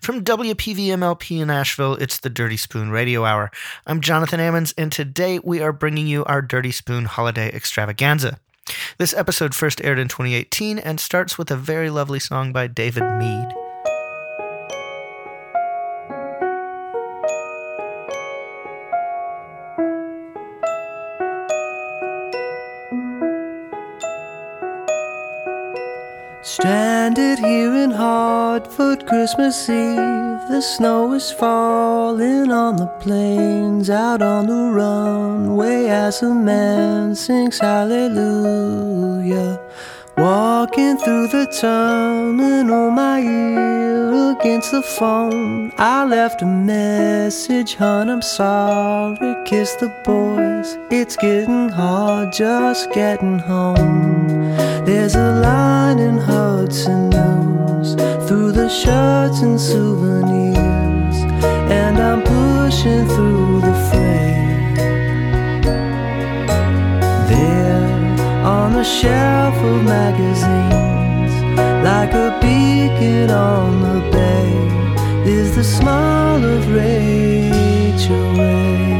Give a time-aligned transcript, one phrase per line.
[0.00, 3.50] From WPVMLP in Asheville, it's the Dirty Spoon Radio Hour.
[3.86, 8.38] I'm Jonathan Ammons, and today we are bringing you our Dirty Spoon Holiday Extravaganza.
[8.98, 13.04] This episode first aired in 2018 and starts with a very lovely song by David
[13.18, 13.65] Mead.
[27.16, 30.38] Stranded here in Hartford, Christmas Eve.
[30.50, 37.58] The snow is falling on the plains, out on the runway as a man sings
[37.58, 39.58] hallelujah.
[40.18, 45.72] Walking through the tunnel, my ear against the phone.
[45.78, 49.35] I left a message, hon, I'm sorry.
[49.46, 54.26] Kiss the boys, it's getting hard just getting home.
[54.84, 57.94] There's a line in Hudson News
[58.26, 61.16] through the shirts and souvenirs,
[61.70, 64.74] and I'm pushing through the fray.
[67.30, 71.32] There on the shelf of magazines,
[71.84, 78.95] like a beacon on the bay, is the smile of Rachael Ray.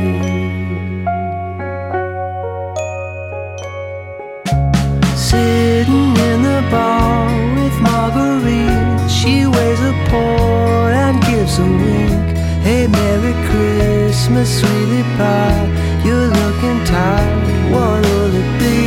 [5.37, 12.39] Sitting in the bar with Marguerite, she weighs a pour and gives a wink.
[12.67, 15.65] Hey, Merry Christmas, sweetie pie.
[16.07, 18.79] You're looking tired, what will it be?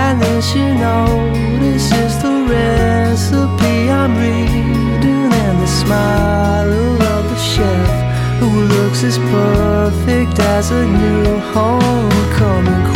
[0.00, 7.92] And then she notices the recipe I'm reading and the smile of the chef
[8.40, 12.93] who looks as perfect as a new homecoming.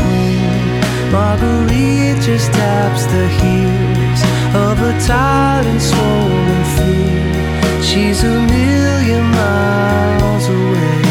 [1.19, 4.21] Marguerite just taps the heels
[4.67, 7.85] of a tired and swollen feet.
[7.89, 11.03] She's a million miles away.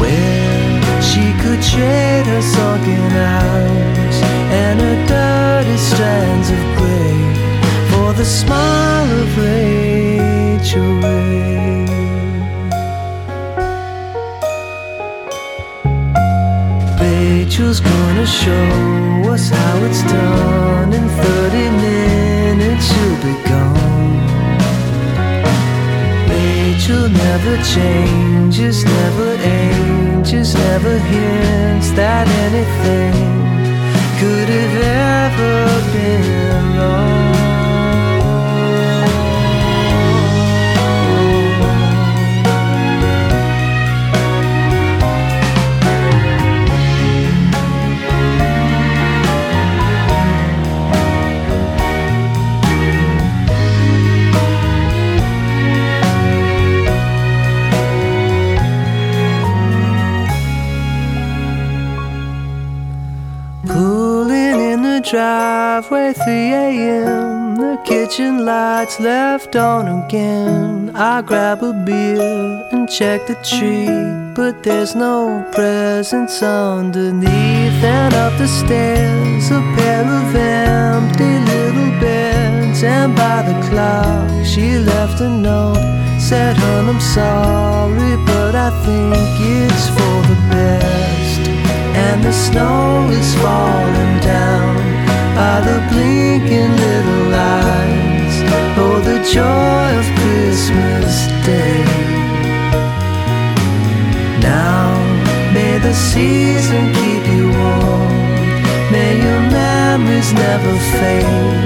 [0.00, 3.12] Where she could trade her sunken
[3.44, 4.16] eyes
[4.62, 7.20] and her dirty strands of gray
[7.90, 11.89] for the smile of Rachael Ray.
[17.50, 20.92] Rachael's gonna show us how it's done.
[20.92, 24.20] In 30 minutes, she'll be gone.
[26.28, 33.14] Rachel never changes, never ages, never hints that anything
[34.20, 37.19] could have ever been wrong.
[65.80, 67.56] Driveway, 3 a.m.
[67.56, 70.90] The kitchen lights left on again.
[70.94, 73.86] I grab a beer and check the tree,
[74.34, 77.82] but there's no presents underneath.
[77.82, 82.82] And up the stairs, a pair of empty little beds.
[82.82, 85.86] And by the clock, she left a note.
[86.20, 90.90] Said, Hun, I'm sorry, but I think it's for the best
[91.92, 94.99] and the snow is falling down
[95.40, 98.36] by the blinking little lights.
[98.82, 101.14] Oh, the joy of Christmas
[101.48, 101.84] Day.
[104.50, 104.84] Now,
[105.56, 108.12] may the season keep you warm.
[108.94, 111.60] May your memories never fade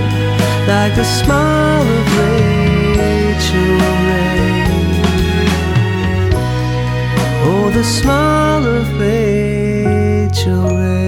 [0.72, 3.74] like the smile of Rachael
[4.06, 4.54] Ray.
[7.48, 11.03] Oh, the smile of Rachael Ray.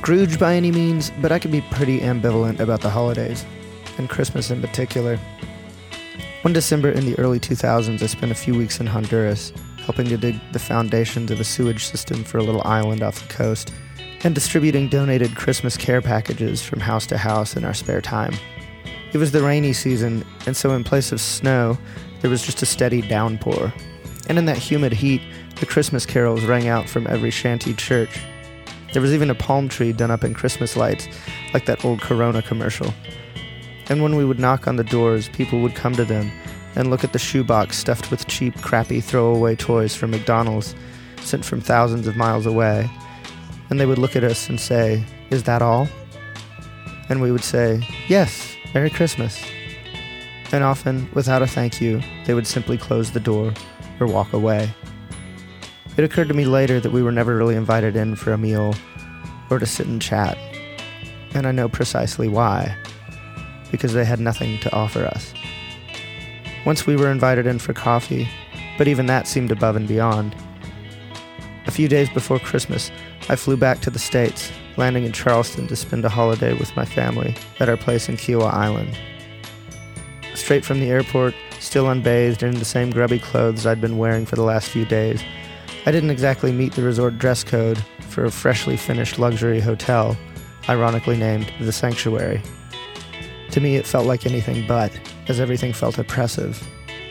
[0.00, 3.44] Scrooge by any means, but I can be pretty ambivalent about the holidays,
[3.98, 5.18] and Christmas in particular.
[6.40, 10.16] One December in the early 2000s, I spent a few weeks in Honduras, helping to
[10.16, 13.74] dig the foundations of a sewage system for a little island off the coast,
[14.24, 18.32] and distributing donated Christmas care packages from house to house in our spare time.
[19.12, 21.76] It was the rainy season, and so in place of snow,
[22.22, 23.70] there was just a steady downpour.
[24.30, 25.20] And in that humid heat,
[25.56, 28.18] the Christmas carols rang out from every shanty church.
[28.92, 31.08] There was even a palm tree done up in Christmas lights,
[31.54, 32.92] like that old Corona commercial.
[33.88, 36.30] And when we would knock on the doors, people would come to them
[36.76, 40.74] and look at the shoebox stuffed with cheap, crappy, throwaway toys from McDonald's
[41.20, 42.88] sent from thousands of miles away.
[43.68, 45.88] And they would look at us and say, Is that all?
[47.08, 49.40] And we would say, Yes, Merry Christmas.
[50.52, 53.54] And often, without a thank you, they would simply close the door
[54.00, 54.72] or walk away.
[55.96, 58.74] It occurred to me later that we were never really invited in for a meal
[59.50, 60.38] or to sit and chat.
[61.34, 62.76] And I know precisely why.
[63.70, 65.34] Because they had nothing to offer us.
[66.64, 68.28] Once we were invited in for coffee,
[68.78, 70.34] but even that seemed above and beyond.
[71.66, 72.90] A few days before Christmas,
[73.28, 76.84] I flew back to the States, landing in Charleston to spend a holiday with my
[76.84, 78.96] family at our place in Kiawah Island.
[80.34, 84.26] Straight from the airport, still unbathed and in the same grubby clothes I'd been wearing
[84.26, 85.22] for the last few days,
[85.86, 90.16] I didn't exactly meet the resort dress code for a freshly finished luxury hotel,
[90.68, 92.42] ironically named The Sanctuary.
[93.52, 94.92] To me, it felt like anything but,
[95.28, 96.62] as everything felt oppressive.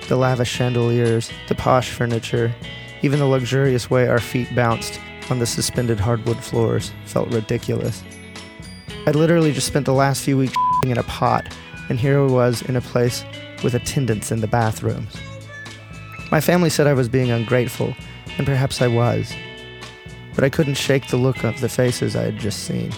[0.08, 2.54] The lavish chandeliers, the posh furniture,
[3.02, 5.00] even the luxurious way our feet bounced
[5.32, 8.04] on the suspended hardwood floors felt ridiculous.
[9.08, 11.56] I'd literally just spent the last few weeks in a pot,
[11.90, 13.26] and here I was in a place
[13.64, 15.16] with attendants in the bathrooms.
[16.32, 17.96] My family said I was being ungrateful,
[18.40, 19.36] and perhaps I was.
[20.34, 22.92] But I couldn't shake the look of the faces I had just seen,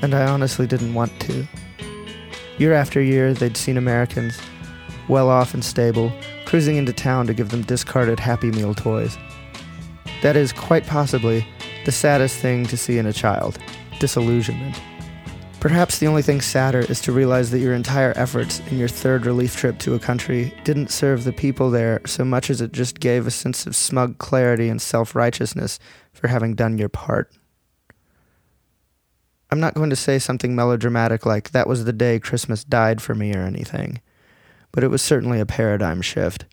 [0.00, 1.46] and I honestly didn't want to.
[2.56, 4.40] Year after year, they'd seen Americans,
[5.08, 6.12] well off and stable,
[6.46, 9.18] cruising into town to give them discarded Happy Meal toys.
[10.22, 11.46] That is, quite possibly,
[11.84, 13.58] the saddest thing to see in a child
[13.98, 14.80] disillusionment.
[15.60, 19.26] Perhaps the only thing sadder is to realize that your entire efforts in your third
[19.26, 22.98] relief trip to a country didn't serve the people there so much as it just
[22.98, 25.78] gave a sense of smug clarity and self righteousness
[26.14, 27.30] for having done your part.
[29.50, 33.14] I'm not going to say something melodramatic like, that was the day Christmas died for
[33.14, 34.00] me or anything,
[34.72, 36.46] but it was certainly a paradigm shift,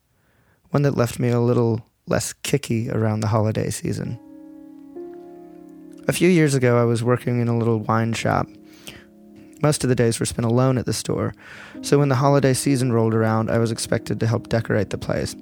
[0.72, 4.20] one that left me a little less kicky around the holiday season.
[6.10, 8.50] A few years ago, I was working in a little wine shop
[9.62, 11.34] most of the days were spent alone at the store,
[11.82, 15.36] so when the holiday season rolled around, I was expected to help decorate the place.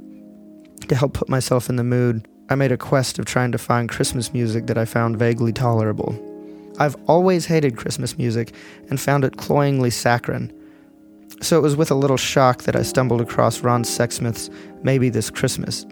[0.87, 3.89] To help put myself in the mood, I made a quest of trying to find
[3.89, 6.13] Christmas music that I found vaguely tolerable.
[6.77, 8.53] I've always hated Christmas music
[8.89, 10.53] and found it cloyingly saccharine.
[11.41, 14.49] So it was with a little shock that I stumbled across Ron Sexsmith's
[14.83, 15.85] Maybe This Christmas.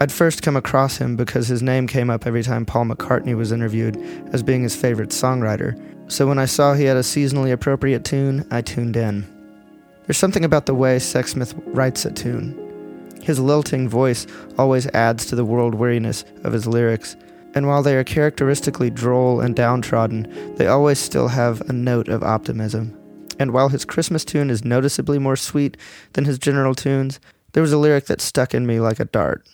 [0.00, 3.52] I'd first come across him because his name came up every time Paul McCartney was
[3.52, 3.96] interviewed
[4.32, 5.78] as being his favorite songwriter,
[6.12, 9.26] so when I saw he had a seasonally appropriate tune, I tuned in.
[10.04, 12.58] There's something about the way Sexsmith writes a tune.
[13.22, 14.26] His lilting voice
[14.58, 17.16] always adds to the world weariness of his lyrics,
[17.54, 22.22] and while they are characteristically droll and downtrodden, they always still have a note of
[22.22, 22.94] optimism.
[23.38, 25.78] And while his Christmas tune is noticeably more sweet
[26.12, 27.20] than his general tunes,
[27.52, 29.48] there was a lyric that stuck in me like a dart.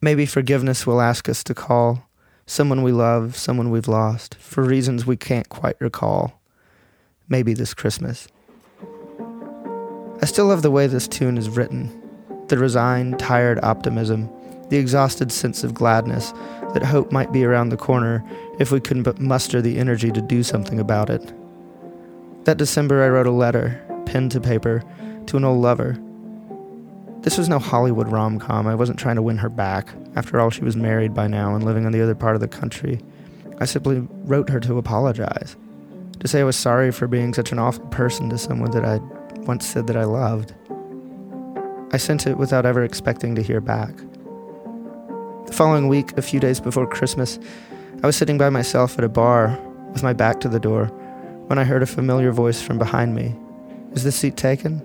[0.00, 2.09] Maybe forgiveness will ask us to call
[2.50, 6.40] someone we love, someone we've lost, for reasons we can't quite recall.
[7.28, 8.26] Maybe this Christmas.
[10.20, 11.96] I still love the way this tune is written
[12.48, 14.28] the resigned, tired optimism,
[14.70, 16.32] the exhausted sense of gladness
[16.74, 18.24] that hope might be around the corner
[18.58, 21.32] if we couldn't but muster the energy to do something about it.
[22.46, 24.82] That December, I wrote a letter, pen to paper,
[25.26, 25.96] to an old lover
[27.22, 28.66] this was no Hollywood rom com.
[28.66, 29.88] I wasn't trying to win her back.
[30.16, 32.48] After all, she was married by now and living on the other part of the
[32.48, 33.00] country.
[33.58, 35.54] I simply wrote her to apologize,
[36.20, 39.02] to say I was sorry for being such an awful person to someone that I'd
[39.46, 40.54] once said that I loved.
[41.92, 43.94] I sent it without ever expecting to hear back.
[45.46, 47.38] The following week, a few days before Christmas,
[48.02, 49.58] I was sitting by myself at a bar
[49.92, 50.86] with my back to the door
[51.48, 53.36] when I heard a familiar voice from behind me.
[53.92, 54.80] Is this seat taken?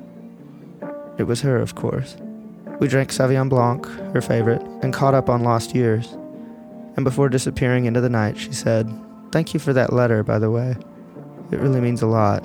[1.18, 2.18] It was her, of course.
[2.80, 6.12] We drank Sauvignon Blanc, her favorite, and caught up on lost years.
[6.96, 8.90] And before disappearing into the night, she said,
[9.32, 10.76] Thank you for that letter, by the way.
[11.52, 12.44] It really means a lot.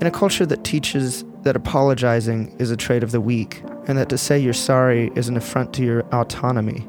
[0.00, 4.08] In a culture that teaches that apologizing is a trait of the weak, and that
[4.10, 6.86] to say you're sorry is an affront to your autonomy,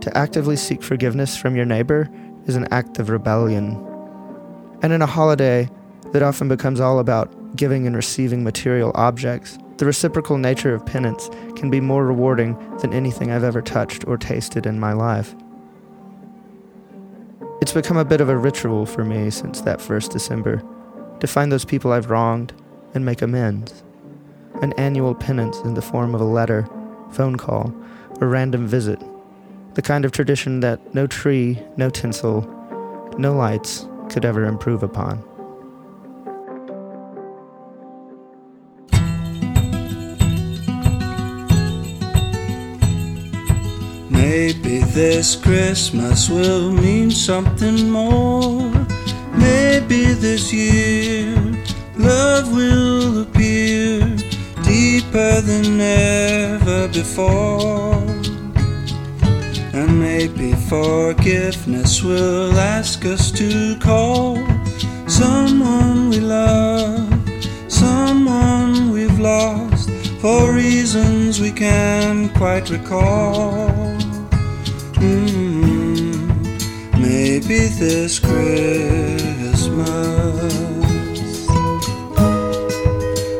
[0.00, 2.08] to actively seek forgiveness from your neighbor
[2.46, 3.74] is an act of rebellion.
[4.82, 5.70] And in a holiday
[6.12, 11.28] that often becomes all about giving and receiving material objects, the reciprocal nature of penance
[11.56, 15.34] can be more rewarding than anything I've ever touched or tasted in my life.
[17.60, 20.62] It's become a bit of a ritual for me since that first December
[21.18, 22.52] to find those people I've wronged
[22.94, 23.82] and make amends.
[24.62, 26.68] An annual penance in the form of a letter,
[27.10, 27.74] phone call,
[28.20, 29.02] or random visit.
[29.74, 32.42] The kind of tradition that no tree, no tinsel,
[33.18, 35.24] no lights could ever improve upon.
[44.92, 48.70] This Christmas will mean something more.
[49.34, 51.34] Maybe this year
[51.96, 54.00] love will appear
[54.62, 57.94] deeper than ever before.
[59.72, 64.36] And maybe forgiveness will ask us to call
[65.08, 67.08] someone we love,
[67.68, 69.88] someone we've lost
[70.20, 74.01] for reasons we can't quite recall.
[75.02, 76.30] Mm,
[76.96, 79.68] maybe this Christmas,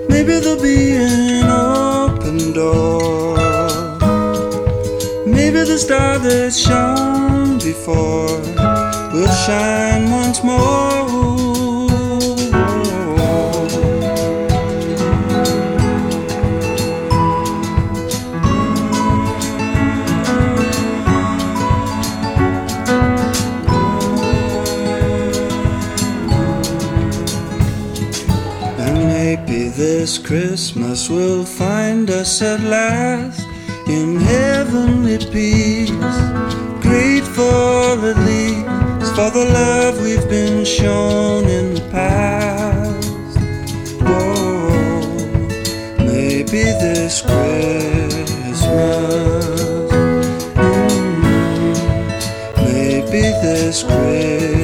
[0.09, 3.37] maybe there'll be an open door.
[5.25, 8.41] Maybe the star that shone before
[9.13, 11.22] will shine once more.
[29.37, 33.47] This Christmas will find us at last
[33.89, 35.91] in heavenly peace.
[36.81, 43.09] Grateful at least for the love we've been shown in the past.
[44.03, 44.69] Whoa,
[45.99, 48.63] maybe this Christmas,
[50.55, 51.77] mm,
[52.59, 54.62] maybe this Christmas.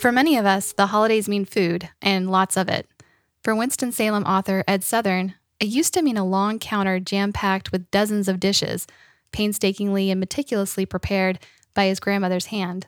[0.00, 2.88] For many of us, the holidays mean food, and lots of it.
[3.44, 7.90] For Winston-Salem author Ed Southern, it used to mean a long counter jam packed with
[7.90, 8.86] dozens of dishes,
[9.30, 11.38] painstakingly and meticulously prepared
[11.74, 12.86] by his grandmother's hand.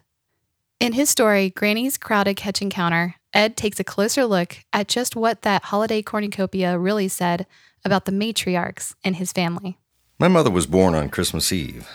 [0.81, 5.43] In his story, Granny's Crowded Kitchen Counter, Ed takes a closer look at just what
[5.43, 7.47] that holiday cornucopia really said
[7.85, 9.77] about the matriarchs in his family.
[10.19, 11.87] My mother was born on Christmas Eve,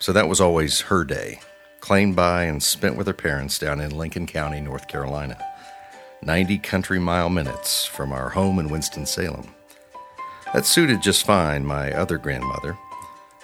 [0.00, 1.38] so that was always her day
[1.86, 5.38] claimed by and spent with her parents down in Lincoln County, North Carolina,
[6.20, 9.54] 90 country mile minutes from our home in Winston-Salem.
[10.52, 12.76] That suited just fine my other grandmother,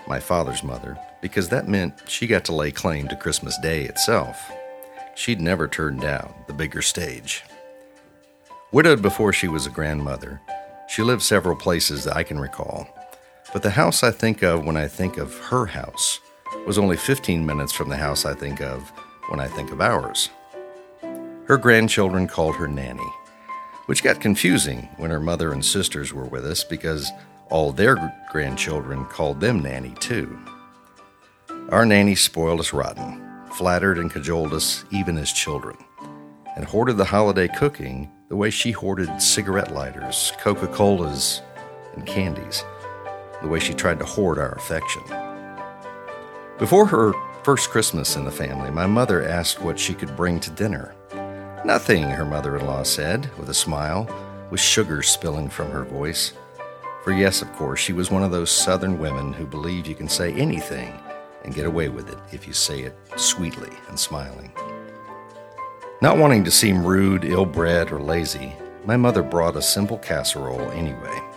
[0.08, 4.50] my father's mother, because that meant she got to lay claim to Christmas Day itself.
[5.14, 7.44] She'd never turned down the bigger stage.
[8.72, 10.40] Widowed before she was a grandmother,
[10.88, 12.88] she lived several places that I can recall.
[13.52, 16.18] But the house I think of when I think of her house
[16.66, 18.90] was only 15 minutes from the house I think of
[19.28, 20.30] when I think of ours.
[21.46, 23.10] Her grandchildren called her Nanny,
[23.86, 27.10] which got confusing when her mother and sisters were with us because
[27.50, 30.38] all their grandchildren called them Nanny too.
[31.70, 33.20] Our Nanny spoiled us rotten,
[33.52, 35.76] flattered and cajoled us even as children,
[36.56, 41.42] and hoarded the holiday cooking the way she hoarded cigarette lighters, Coca Colas,
[41.94, 42.64] and candies,
[43.42, 45.02] the way she tried to hoard our affection.
[46.62, 50.50] Before her first Christmas in the family, my mother asked what she could bring to
[50.52, 50.94] dinner.
[51.64, 54.08] Nothing, her mother in law said, with a smile,
[54.48, 56.34] with sugar spilling from her voice.
[57.02, 60.08] For, yes, of course, she was one of those southern women who believe you can
[60.08, 61.02] say anything
[61.42, 64.52] and get away with it if you say it sweetly and smiling.
[66.00, 68.54] Not wanting to seem rude, ill bred, or lazy,
[68.84, 71.31] my mother brought a simple casserole anyway.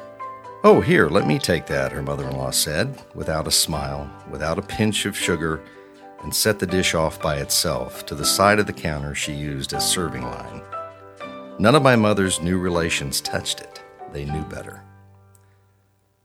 [0.68, 4.58] Oh, here, let me take that, her mother in law said, without a smile, without
[4.58, 5.62] a pinch of sugar,
[6.24, 9.76] and set the dish off by itself to the side of the counter she used
[9.76, 10.64] as serving line.
[11.60, 13.84] None of my mother's new relations touched it.
[14.12, 14.82] They knew better.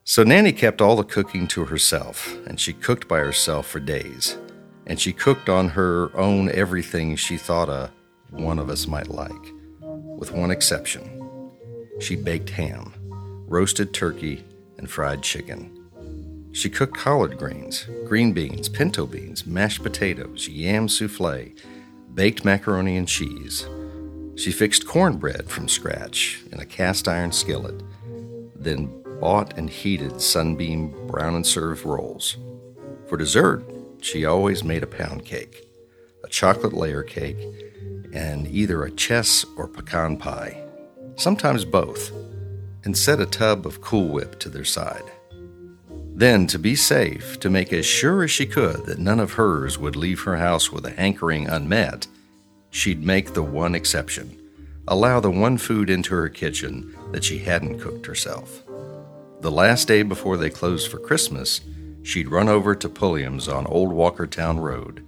[0.04, 4.38] So Nanny kept all the cooking to herself, and she cooked by herself for days.
[4.87, 7.90] And she cooked on her own everything she thought a
[8.30, 11.28] one of us might like, with one exception.
[11.99, 12.94] She baked ham
[13.50, 14.45] roasted turkey,
[14.78, 15.76] and fried chicken.
[16.52, 21.52] She cooked collard greens, green beans, pinto beans, mashed potatoes, yam souffle,
[22.14, 23.66] baked macaroni and cheese.
[24.37, 27.83] She fixed cornbread from scratch in a cast iron skillet,
[28.54, 32.37] then bought and heated sunbeam brown and served rolls.
[33.07, 33.64] For dessert,
[34.00, 35.69] she always made a pound cake,
[36.25, 37.38] a chocolate layer cake,
[38.12, 40.62] and either a chess or pecan pie,
[41.16, 42.12] sometimes both
[42.84, 45.04] and set a tub of Cool Whip to their side.
[46.20, 49.78] Then, to be safe, to make as sure as she could that none of hers
[49.78, 52.06] would leave her house with a hankering unmet,
[52.70, 54.37] she'd make the one exception
[54.87, 58.62] allow the one food into her kitchen that she hadn't cooked herself.
[59.40, 61.60] The last day before they closed for Christmas,
[62.02, 65.06] she'd run over to Pulliam's on Old Walkertown Road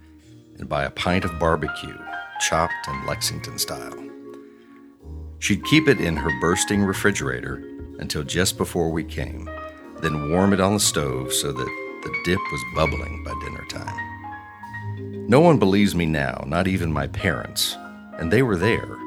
[0.57, 1.97] and buy a pint of barbecue,
[2.39, 3.93] chopped and Lexington style.
[5.43, 7.61] She'd keep it in her bursting refrigerator
[7.99, 9.49] until just before we came,
[9.99, 15.27] then warm it on the stove so that the dip was bubbling by dinner time.
[15.27, 17.75] No one believes me now, not even my parents,
[18.19, 18.97] and they were there.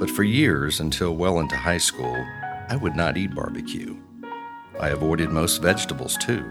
[0.00, 2.26] But for years, until well into high school,
[2.68, 3.96] I would not eat barbecue.
[4.80, 6.44] I avoided most vegetables too.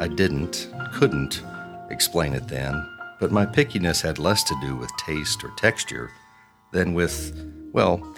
[0.00, 1.40] I didn't, couldn't
[1.88, 2.74] explain it then,
[3.20, 6.10] but my pickiness had less to do with taste or texture
[6.72, 7.32] than with,
[7.72, 8.16] well,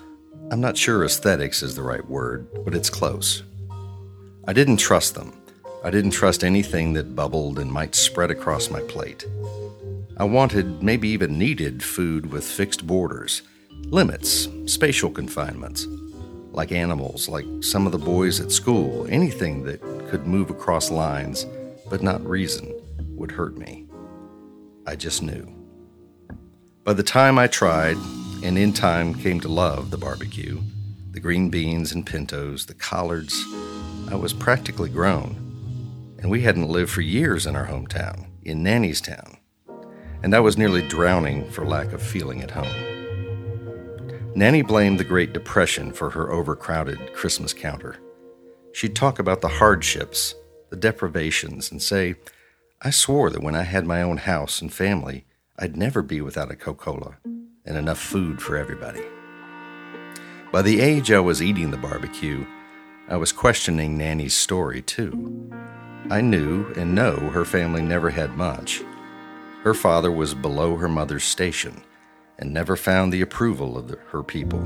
[0.53, 3.43] I'm not sure aesthetics is the right word, but it's close.
[4.47, 5.33] I didn't trust them.
[5.83, 9.27] I didn't trust anything that bubbled and might spread across my plate.
[10.19, 13.41] I wanted, maybe even needed, food with fixed borders,
[13.85, 15.87] limits, spatial confinements.
[16.51, 19.81] Like animals, like some of the boys at school, anything that
[20.11, 21.47] could move across lines,
[21.89, 22.75] but not reason,
[23.17, 23.87] would hurt me.
[24.87, 25.51] I just knew.
[26.85, 27.97] By the time I tried,
[28.43, 30.61] and in time came to love the barbecue,
[31.13, 33.45] the green beans and pintos, the collards,
[34.11, 35.37] I was practically grown.
[36.19, 39.39] And we hadn't lived for years in our hometown, in Nanny's town.
[40.23, 44.33] And I was nearly drowning for lack of feeling at home.
[44.35, 47.97] Nanny blamed the Great Depression for her overcrowded Christmas counter.
[48.73, 50.35] She'd talk about the hardships,
[50.71, 52.17] the deprivations, and say,
[52.81, 55.27] I swore that when I had my own house and family,
[55.59, 57.17] I'd never be without a Coca Cola
[57.65, 59.03] and enough food for everybody.
[60.53, 62.47] By the age I was eating the barbecue,
[63.09, 65.51] I was questioning Nanny's story too.
[66.11, 68.83] I knew and know her family never had much.
[69.63, 71.83] Her father was below her mother's station
[72.39, 74.61] and never found the approval of the, her people.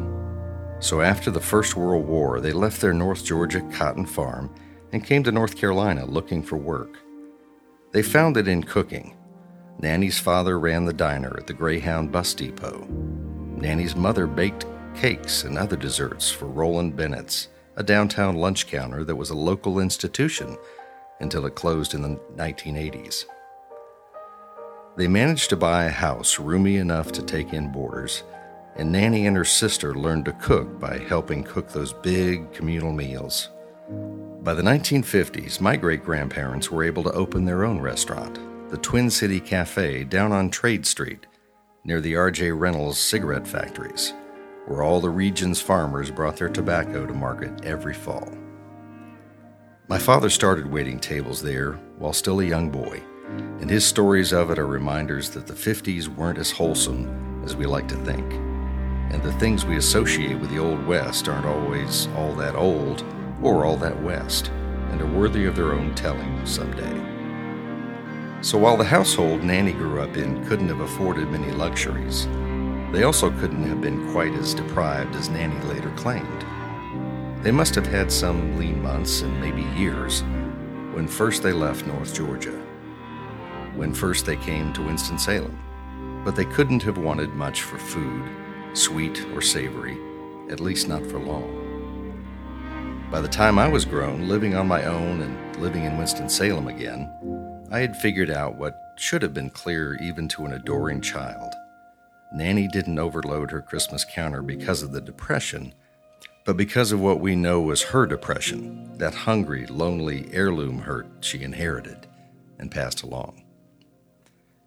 [0.79, 4.55] So after the First World War, they left their North Georgia cotton farm
[4.93, 6.99] and came to North Carolina looking for work.
[7.93, 9.16] They found it in cooking.
[9.79, 12.87] Nanny's father ran the diner at the Greyhound bus depot.
[13.57, 19.17] Nanny's mother baked cakes and other desserts for Roland Bennett's, a downtown lunch counter that
[19.17, 20.57] was a local institution
[21.21, 23.27] until it closed in the 1980s.
[24.97, 28.23] They managed to buy a house roomy enough to take in boarders,
[28.77, 33.51] and Nanny and her sister learned to cook by helping cook those big communal meals.
[34.41, 39.11] By the 1950s, my great grandparents were able to open their own restaurant, the Twin
[39.11, 41.27] City Cafe down on Trade Street,
[41.85, 42.51] near the R.J.
[42.51, 44.13] Reynolds cigarette factories,
[44.67, 48.29] where all the region's farmers brought their tobacco to market every fall.
[49.87, 53.01] My father started waiting tables there while still a young boy,
[53.61, 57.67] and his stories of it are reminders that the 50s weren't as wholesome as we
[57.67, 58.33] like to think,
[59.13, 63.05] and the things we associate with the Old West aren't always all that old
[63.43, 64.49] or all that west,
[64.91, 67.16] and are worthy of their own telling someday.
[68.47, 72.29] So while the household Nanny grew up in couldn't have afforded many luxuries,
[72.93, 76.47] they also couldn't have been quite as deprived as Nanny later claimed.
[77.43, 80.23] They must have had some lean months and maybe years
[80.93, 82.57] when first they left North Georgia,
[83.75, 88.31] when first they came to Winston-Salem, but they couldn't have wanted much for food,
[88.75, 89.99] sweet or savory,
[90.51, 91.65] at least not for long.
[93.11, 97.11] By the time I was grown, living on my own and living in Winston-Salem again,
[97.71, 101.53] I had figured out what should have been clear even to an adoring child.
[102.33, 105.75] Nanny didn't overload her Christmas counter because of the depression,
[106.45, 111.43] but because of what we know was her depression, that hungry, lonely heirloom hurt she
[111.43, 112.07] inherited
[112.59, 113.43] and passed along.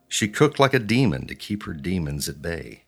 [0.10, 2.84] She cooked like a demon to keep her demons at bay.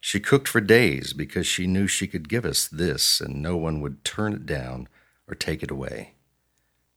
[0.00, 3.80] She cooked for days because she knew she could give us this and no one
[3.80, 4.88] would turn it down
[5.28, 6.14] or take it away.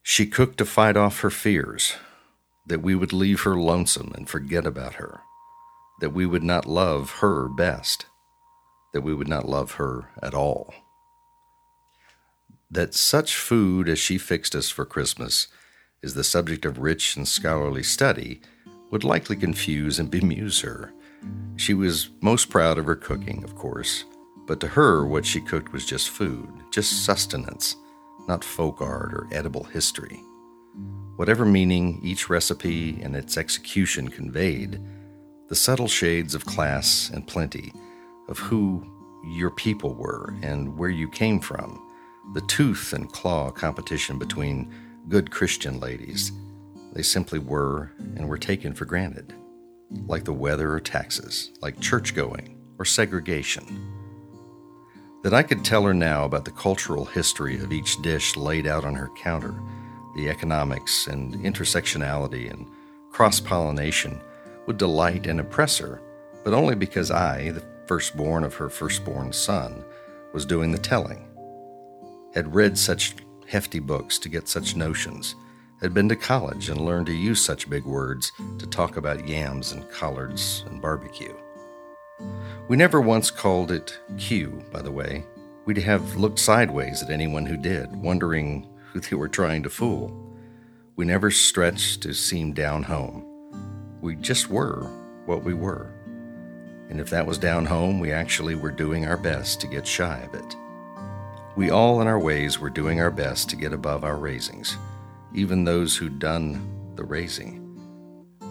[0.01, 1.95] She cooked to fight off her fears,
[2.65, 5.21] that we would leave her lonesome and forget about her,
[6.01, 8.05] that we would not love her best,
[8.93, 10.73] that we would not love her at all.
[12.71, 15.47] That such food as she fixed us for Christmas
[16.01, 18.41] is the subject of rich and scholarly study
[18.91, 20.93] would likely confuse and bemuse her
[21.55, 24.05] she was most proud of her cooking, of course,
[24.47, 27.75] but to her, what she cooked was just food, just sustenance,
[28.27, 30.21] not folk art or edible history.
[31.15, 34.79] Whatever meaning each recipe and its execution conveyed,
[35.47, 37.73] the subtle shades of class and plenty,
[38.27, 38.86] of who
[39.36, 41.82] your people were and where you came from,
[42.34, 44.73] the tooth and claw competition between
[45.08, 46.32] good Christian ladies,
[46.93, 49.34] they simply were and were taken for granted
[50.08, 53.65] like the weather or taxes, like church going or segregation.
[55.23, 58.86] That I could tell her now about the cultural history of each dish laid out
[58.86, 59.60] on her counter,
[60.19, 62.67] the economics and intersectionality and
[63.10, 64.19] cross pollination
[64.67, 66.01] would delight and impress her,
[66.43, 69.82] but only because I, the firstborn of her firstborn son,
[70.34, 71.25] was doing the telling,
[72.34, 73.15] had read such
[73.47, 75.36] hefty books to get such notions,
[75.79, 79.71] had been to college and learned to use such big words to talk about yams
[79.71, 81.34] and collards and barbecue.
[82.67, 85.23] We never once called it Q, by the way.
[85.63, 88.67] We'd have looked sideways at anyone who did, wondering
[89.05, 90.12] who were trying to fool.
[90.95, 93.25] We never stretched to seem down home.
[94.01, 94.89] We just were
[95.25, 95.93] what we were.
[96.89, 100.19] And if that was down home, we actually were doing our best to get shy
[100.19, 100.55] of it.
[101.55, 104.77] We all, in our ways, were doing our best to get above our raisings,
[105.33, 107.65] even those who'd done the raising.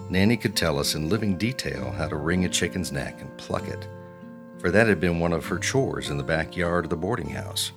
[0.09, 3.67] Nanny could tell us in living detail how to wring a chicken's neck and pluck
[3.67, 3.87] it,
[4.57, 7.71] for that had been one of her chores in the backyard of the boarding house.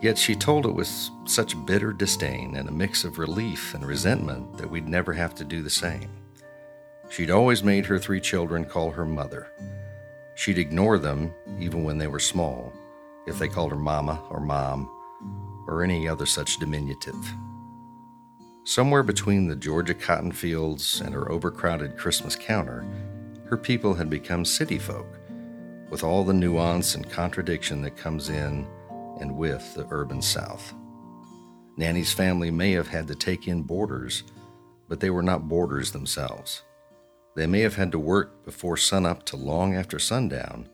[0.00, 0.88] Yet she told it with
[1.26, 5.44] such bitter disdain and a mix of relief and resentment that we'd never have to
[5.44, 6.08] do the same.
[7.10, 9.52] She'd always made her three children call her mother.
[10.36, 12.72] She'd ignore them, even when they were small,
[13.26, 14.88] if they called her mama or mom
[15.66, 17.16] or any other such diminutive.
[18.64, 22.86] Somewhere between the Georgia cotton fields and her overcrowded Christmas counter,
[23.46, 25.18] her people had become city folk,
[25.90, 28.66] with all the nuance and contradiction that comes in
[29.20, 30.74] and with the urban South.
[31.76, 34.22] Nanny's family may have had to take in boarders,
[34.88, 36.62] but they were not boarders themselves.
[37.36, 40.68] They may have had to work before sunup to long after sundown,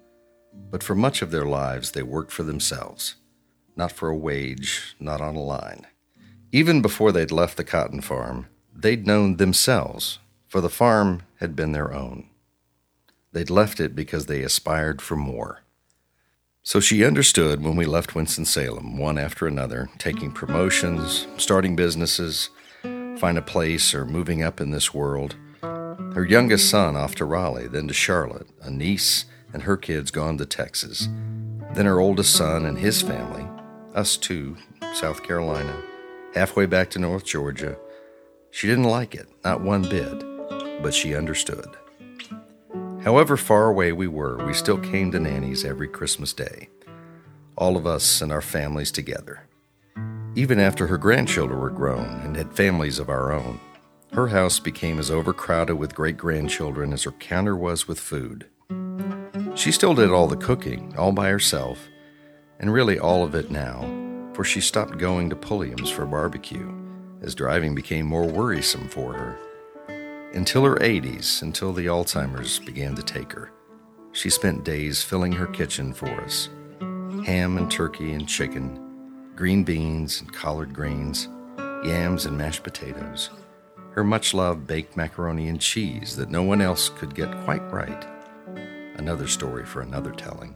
[0.70, 3.16] but for much of their lives they worked for themselves,
[3.76, 5.86] not for a wage, not on a line.
[6.50, 11.72] Even before they'd left the cotton farm, they'd known themselves, for the farm had been
[11.72, 12.28] their own.
[13.32, 15.60] They'd left it because they aspired for more.
[16.66, 22.50] So she understood when we left Winston-Salem, one after another, taking promotions, starting businesses,
[22.82, 25.36] find a place, or moving up in this world.
[25.62, 30.38] Her youngest son off to Raleigh, then to Charlotte, a niece and her kids gone
[30.38, 31.08] to Texas.
[31.74, 33.46] Then her oldest son and his family,
[33.94, 34.56] us two,
[34.92, 35.80] South Carolina,
[36.34, 37.78] halfway back to North Georgia.
[38.50, 40.18] She didn't like it, not one bit,
[40.82, 41.76] but she understood.
[43.06, 46.68] However far away we were, we still came to Nanny's every Christmas day,
[47.56, 49.46] all of us and our families together.
[50.34, 53.60] Even after her grandchildren were grown and had families of our own,
[54.12, 58.48] her house became as overcrowded with great grandchildren as her counter was with food.
[59.54, 61.86] She still did all the cooking, all by herself,
[62.58, 63.82] and really all of it now,
[64.34, 66.74] for she stopped going to Pulliam's for barbecue,
[67.22, 69.38] as driving became more worrisome for her.
[70.36, 73.52] Until her 80s, until the Alzheimer's began to take her,
[74.12, 76.50] she spent days filling her kitchen for us
[77.24, 81.28] ham and turkey and chicken, green beans and collard greens,
[81.86, 83.30] yams and mashed potatoes,
[83.92, 88.06] her much loved baked macaroni and cheese that no one else could get quite right.
[88.98, 90.54] Another story for another telling.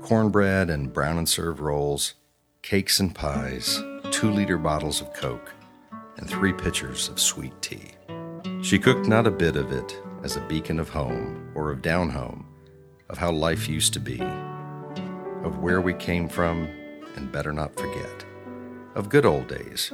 [0.00, 2.14] Cornbread and brown and serve rolls,
[2.62, 5.52] cakes and pies, two liter bottles of Coke,
[6.16, 7.92] and three pitchers of sweet tea.
[8.60, 12.10] She cooked not a bit of it as a beacon of home or of down
[12.10, 12.44] home,
[13.08, 14.20] of how life used to be,
[15.44, 16.68] of where we came from,
[17.14, 18.24] and better not forget,
[18.96, 19.92] of good old days.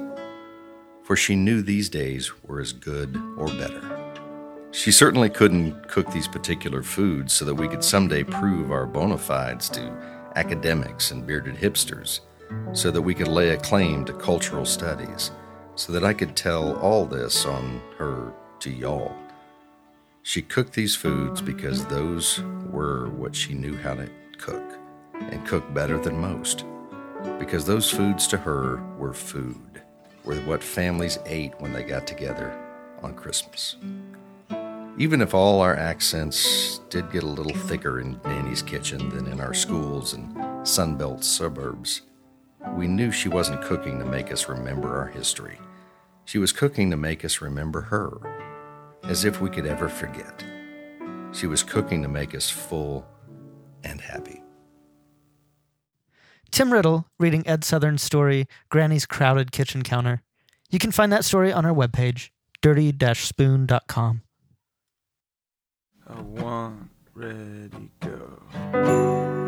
[1.03, 4.13] For she knew these days were as good or better.
[4.71, 9.19] She certainly couldn't cook these particular foods so that we could someday prove our bona
[9.19, 9.83] fides to
[10.37, 12.21] academics and bearded hipsters,
[12.73, 15.33] so that we could lay a claim to cultural studies,
[15.75, 18.33] so that I could tell all this on her
[18.65, 19.15] to y'all.
[20.23, 24.65] She cooked these foods because those were what she knew how to cook,
[25.13, 26.65] and cook better than most.
[27.39, 29.83] Because those foods to her were food,
[30.25, 32.59] were what families ate when they got together
[33.03, 33.77] on Christmas.
[34.97, 39.41] Even if all our accents did get a little thicker in Nanny's kitchen than in
[39.41, 42.01] our schools and Sunbelt suburbs,
[42.75, 45.59] we knew she wasn't cooking to make us remember our history.
[46.25, 48.34] She was cooking to make us remember her,
[49.07, 50.45] as if we could ever forget.
[51.33, 53.07] She was cooking to make us full
[53.83, 54.43] and happy.
[56.51, 60.23] Tim Riddle reading Ed Southern's story, Granny's Crowded Kitchen Counter.
[60.71, 62.31] You can find that story on our webpage,
[62.63, 64.23] dirty-spoon.com.
[66.07, 69.44] A one, ready, go.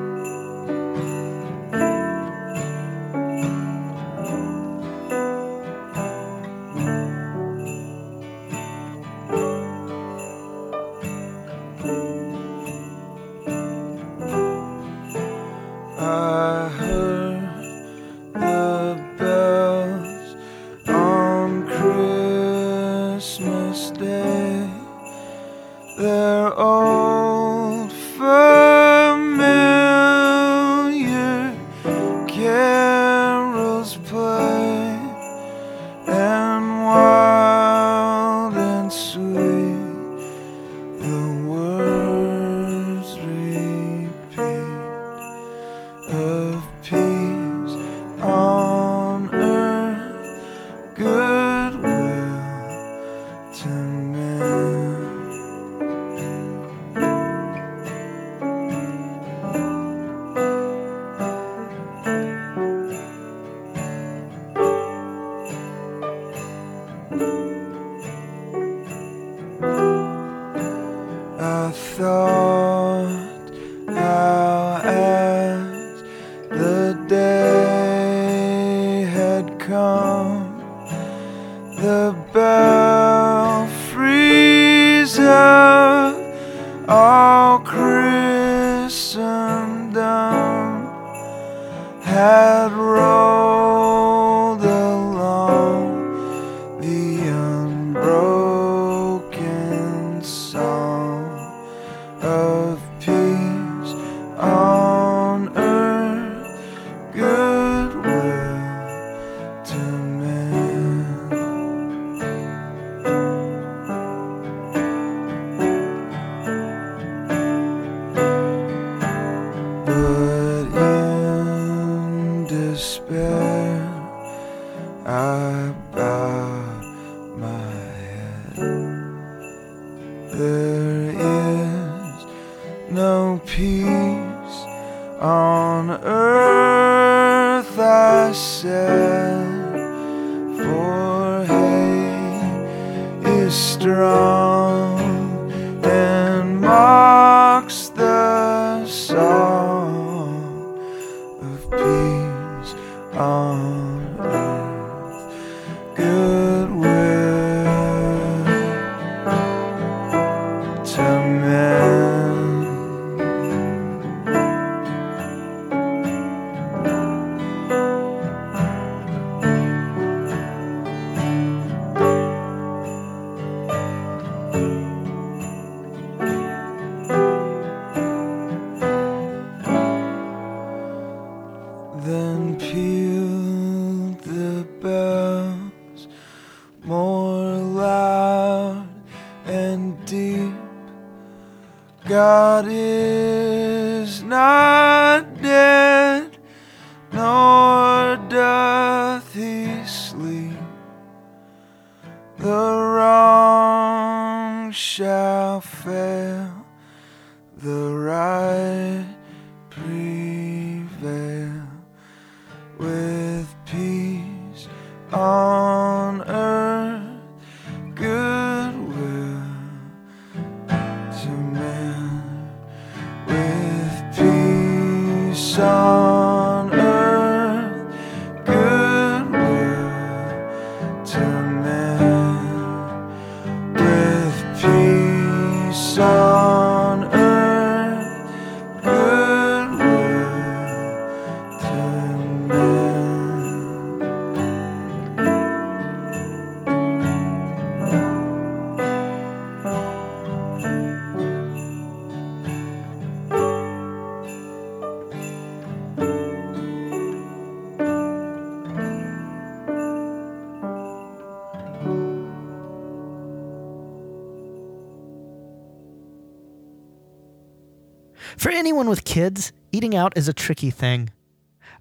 [269.17, 271.09] Kids, eating out is a tricky thing.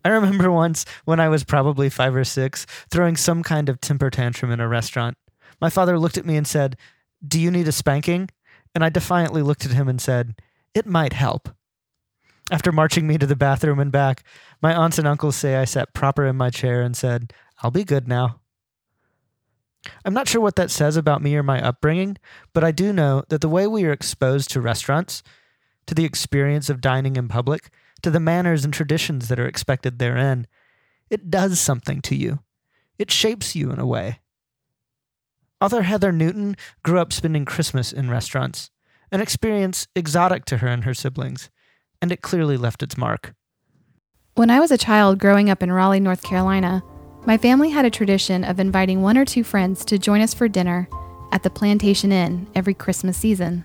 [0.05, 4.09] I remember once when I was probably five or six throwing some kind of temper
[4.09, 5.17] tantrum in a restaurant.
[5.59, 6.77] My father looked at me and said,
[7.27, 8.29] Do you need a spanking?
[8.73, 10.35] And I defiantly looked at him and said,
[10.73, 11.49] It might help.
[12.53, 14.23] After marching me to the bathroom and back,
[14.61, 17.83] my aunts and uncles say I sat proper in my chair and said, I'll be
[17.83, 18.39] good now.
[20.05, 22.15] I'm not sure what that says about me or my upbringing,
[22.53, 25.21] but I do know that the way we are exposed to restaurants,
[25.87, 27.69] to the experience of dining in public,
[28.01, 30.47] to the manners and traditions that are expected therein,
[31.09, 32.39] it does something to you.
[32.97, 34.19] It shapes you in a way.
[35.61, 38.69] Author Heather Newton grew up spending Christmas in restaurants,
[39.11, 41.49] an experience exotic to her and her siblings,
[42.01, 43.33] and it clearly left its mark.
[44.35, 46.83] When I was a child growing up in Raleigh, North Carolina,
[47.25, 50.47] my family had a tradition of inviting one or two friends to join us for
[50.47, 50.87] dinner
[51.31, 53.63] at the Plantation Inn every Christmas season.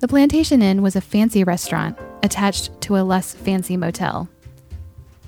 [0.00, 4.28] The Plantation Inn was a fancy restaurant attached to a less fancy motel.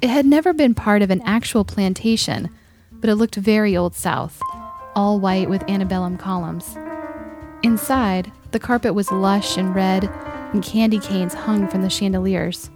[0.00, 2.48] It had never been part of an actual plantation,
[2.92, 4.40] but it looked very Old South,
[4.94, 6.76] all white with antebellum columns.
[7.64, 10.04] Inside, the carpet was lush and red,
[10.52, 12.70] and candy canes hung from the chandeliers.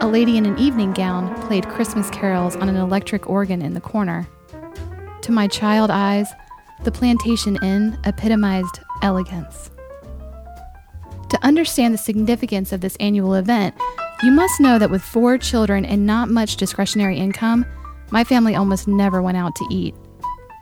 [0.00, 3.80] A lady in an evening gown played Christmas carols on an electric organ in the
[3.80, 4.28] corner.
[5.22, 6.28] To my child eyes,
[6.84, 9.70] the Plantation Inn epitomized elegance.
[11.30, 13.74] To understand the significance of this annual event,
[14.22, 17.66] you must know that with four children and not much discretionary income,
[18.10, 19.94] my family almost never went out to eat.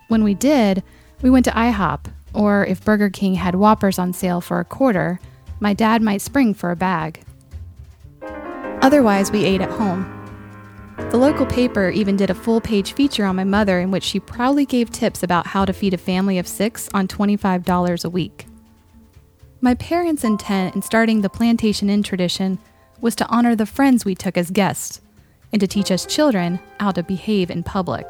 [0.08, 0.82] When we did,
[1.22, 5.18] we went to IHOP or if Burger King had Whoppers on sale for a quarter,
[5.58, 7.24] my dad might spring for a bag.
[8.82, 10.12] Otherwise, we ate at home.
[11.10, 14.20] The local paper even did a full page feature on my mother in which she
[14.20, 18.46] proudly gave tips about how to feed a family of six on $25 a week.
[19.66, 22.60] My parents' intent in starting the Plantation Inn tradition
[23.00, 25.00] was to honor the friends we took as guests
[25.52, 28.06] and to teach us children how to behave in public.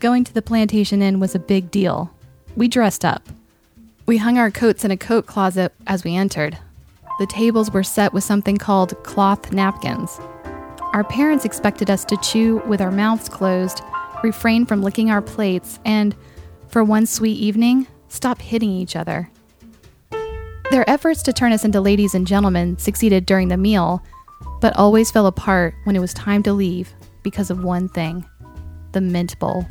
[0.00, 2.12] Going to the Plantation Inn was a big deal.
[2.56, 3.28] We dressed up.
[4.06, 6.58] We hung our coats in a coat closet as we entered.
[7.20, 10.18] The tables were set with something called cloth napkins.
[10.92, 13.80] Our parents expected us to chew with our mouths closed,
[14.24, 16.16] refrain from licking our plates, and,
[16.66, 19.30] for one sweet evening, stop hitting each other.
[20.72, 24.02] Their efforts to turn us into ladies and gentlemen succeeded during the meal,
[24.58, 28.24] but always fell apart when it was time to leave because of one thing
[28.92, 29.66] the mint bowl.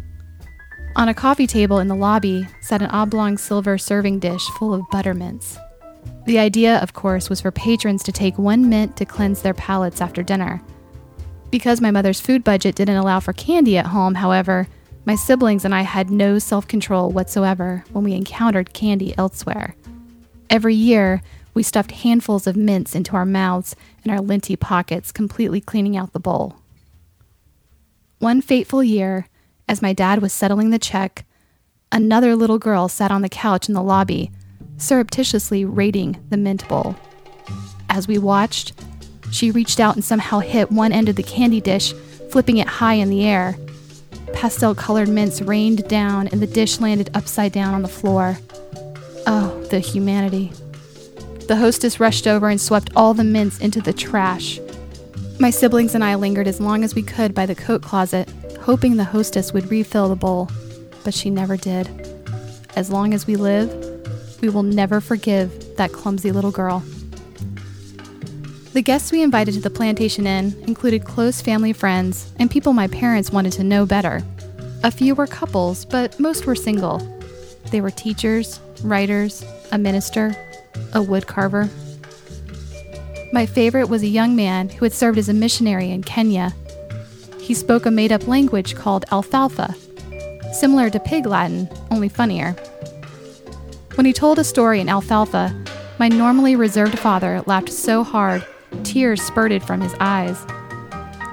[0.95, 4.87] On a coffee table in the lobby sat an oblong silver serving dish full of
[4.91, 5.57] buttermints.
[6.25, 10.01] The idea, of course, was for patrons to take one mint to cleanse their palates
[10.01, 10.61] after dinner.
[11.49, 14.67] Because my mother's food budget didn't allow for candy at home, however,
[15.05, 19.75] my siblings and I had no self control whatsoever when we encountered candy elsewhere.
[20.51, 21.21] Every year,
[21.53, 26.11] we stuffed handfuls of mints into our mouths and our linty pockets, completely cleaning out
[26.11, 26.57] the bowl.
[28.19, 29.29] One fateful year,
[29.69, 31.25] as my dad was settling the check,
[31.89, 34.29] another little girl sat on the couch in the lobby,
[34.75, 36.97] surreptitiously raiding the mint bowl.
[37.89, 38.73] As we watched,
[39.31, 41.93] she reached out and somehow hit one end of the candy dish,
[42.29, 43.55] flipping it high in the air.
[44.33, 48.37] Pastel colored mints rained down, and the dish landed upside down on the floor.
[49.27, 50.51] Oh, the humanity.
[51.47, 54.59] The hostess rushed over and swept all the mints into the trash.
[55.39, 58.31] My siblings and I lingered as long as we could by the coat closet,
[58.61, 60.49] hoping the hostess would refill the bowl,
[61.03, 61.89] but she never did.
[62.75, 63.69] As long as we live,
[64.41, 66.83] we will never forgive that clumsy little girl.
[68.73, 72.87] The guests we invited to the Plantation Inn included close family friends and people my
[72.87, 74.23] parents wanted to know better.
[74.83, 76.99] A few were couples, but most were single.
[77.71, 80.35] They were teachers, writers, a minister,
[80.93, 81.69] a woodcarver.
[83.31, 86.53] My favorite was a young man who had served as a missionary in Kenya.
[87.39, 89.73] He spoke a made up language called alfalfa,
[90.53, 92.51] similar to pig Latin, only funnier.
[93.95, 95.55] When he told a story in alfalfa,
[95.97, 98.45] my normally reserved father laughed so hard,
[98.83, 100.45] tears spurted from his eyes.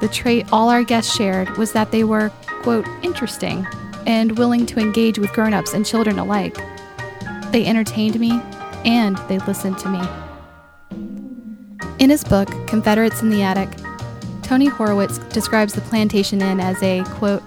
[0.00, 2.30] The trait all our guests shared was that they were,
[2.62, 3.66] quote, interesting
[4.08, 6.56] and willing to engage with grown ups and children alike.
[7.52, 8.40] They entertained me
[8.84, 10.00] and they listened to me.
[11.98, 13.68] In his book, Confederates in the Attic,
[14.42, 17.42] Tony Horwitz describes the Plantation Inn as a, quote,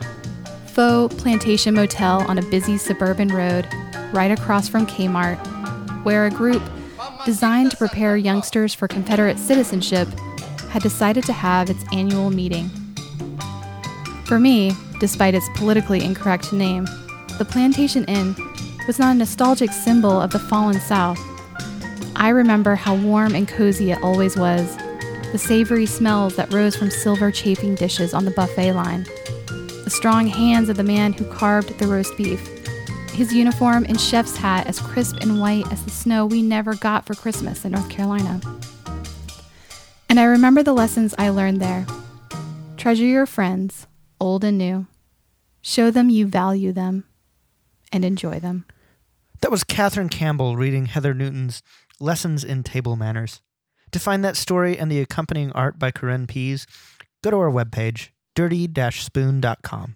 [0.67, 3.67] faux plantation motel on a busy suburban road
[4.13, 5.37] right across from Kmart,
[6.03, 6.61] where a group
[7.25, 10.07] designed to prepare youngsters for Confederate citizenship
[10.69, 12.69] had decided to have its annual meeting.
[14.25, 16.85] For me, despite its politically incorrect name,
[17.39, 18.35] the Plantation Inn
[18.85, 21.19] was not a nostalgic symbol of the fallen South.
[22.15, 24.77] I remember how warm and cozy it always was,
[25.31, 29.05] the savory smells that rose from silver chafing dishes on the buffet line,
[29.83, 32.39] the strong hands of the man who carved the roast beef,
[33.09, 37.07] his uniform and chef's hat as crisp and white as the snow we never got
[37.07, 38.39] for Christmas in North Carolina.
[40.07, 41.87] And I remember the lessons I learned there.
[42.77, 43.87] Treasure your friends,
[44.19, 44.85] old and new.
[45.61, 47.05] Show them you value them
[47.91, 48.65] and enjoy them.
[49.41, 51.61] That was Catherine Campbell reading Heather Newton's
[51.99, 53.41] Lessons in Table Manners.
[53.91, 56.65] To find that story and the accompanying art by Corinne Pease,
[57.23, 59.95] go to our webpage, dirty-spoon.com.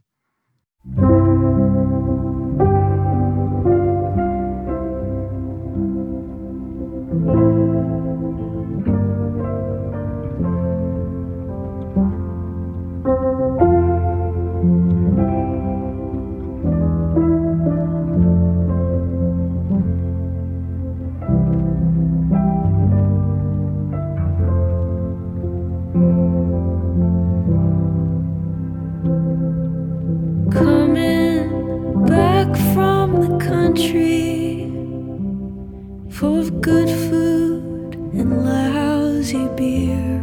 [36.66, 40.20] good food and lousy beer.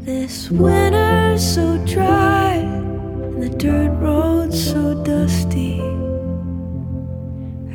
[0.00, 5.78] This winter's so dry, and the dirt roads so dusty.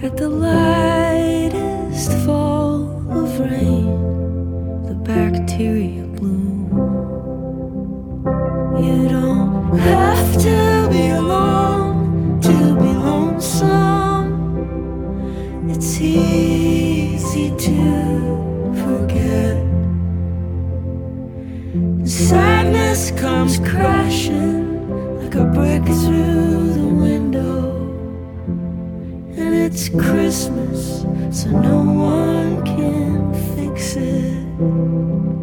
[0.04, 3.88] At the lightest fall of rain,
[4.90, 6.68] the bacteria bloom.
[8.84, 14.28] You don't have to be alone to be lonesome.
[15.70, 16.57] It's easy
[23.66, 27.76] Crashing like a brick through the window.
[29.36, 31.02] And it's Christmas,
[31.32, 35.37] so no one can fix it.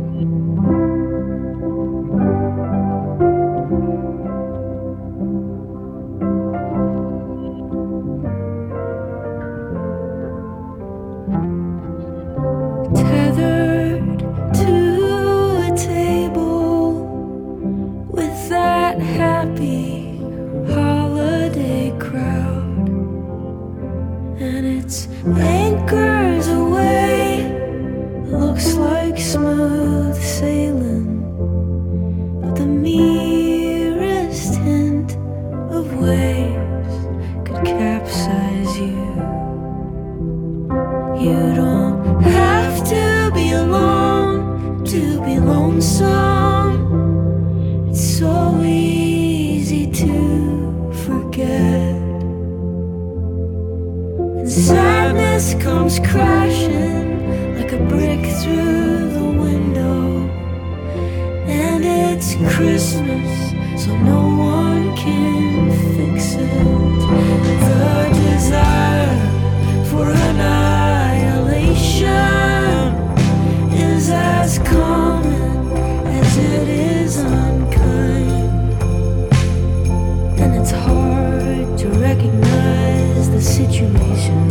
[83.44, 84.48] Situation.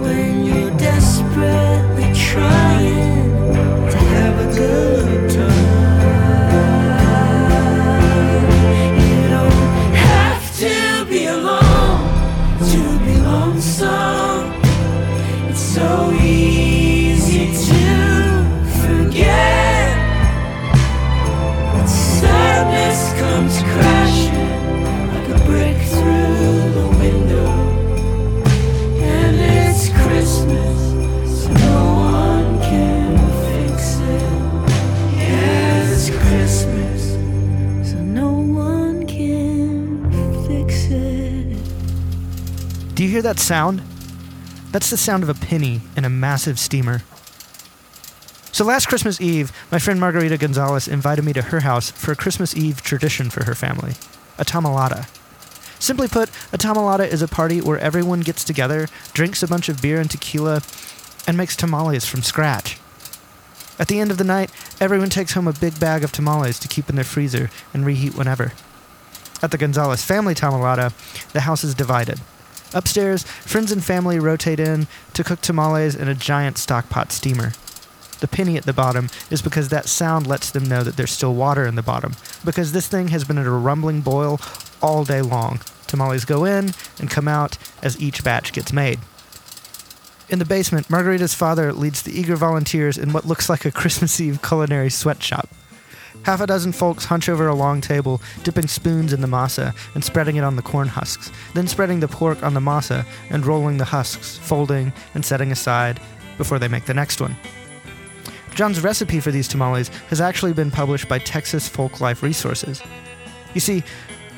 [0.00, 3.13] When you're desperately trying
[43.34, 43.82] that sound?
[44.70, 47.02] That's the sound of a penny in a massive steamer.
[48.52, 52.16] So last Christmas Eve, my friend Margarita Gonzalez invited me to her house for a
[52.16, 53.94] Christmas Eve tradition for her family
[54.38, 55.08] a tamalada.
[55.80, 59.80] Simply put, a tamalada is a party where everyone gets together, drinks a bunch of
[59.82, 60.62] beer and tequila,
[61.26, 62.78] and makes tamales from scratch.
[63.78, 66.68] At the end of the night, everyone takes home a big bag of tamales to
[66.68, 68.52] keep in their freezer and reheat whenever.
[69.42, 70.92] At the Gonzalez family tamalada,
[71.32, 72.20] the house is divided.
[72.74, 77.52] Upstairs, friends and family rotate in to cook tamales in a giant stockpot steamer.
[78.20, 81.34] The penny at the bottom is because that sound lets them know that there's still
[81.34, 82.14] water in the bottom,
[82.44, 84.40] because this thing has been at a rumbling boil
[84.82, 85.60] all day long.
[85.86, 88.98] Tamales go in and come out as each batch gets made.
[90.28, 94.20] In the basement, Margarita's father leads the eager volunteers in what looks like a Christmas
[94.20, 95.48] Eve culinary sweatshop.
[96.24, 100.02] Half a dozen folks hunch over a long table, dipping spoons in the masa and
[100.02, 103.76] spreading it on the corn husks, then spreading the pork on the masa and rolling
[103.76, 106.00] the husks, folding and setting aside
[106.38, 107.36] before they make the next one.
[108.54, 112.80] John's recipe for these tamales has actually been published by Texas Folk Life Resources.
[113.52, 113.82] You see,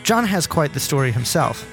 [0.03, 1.65] John has quite the story himself.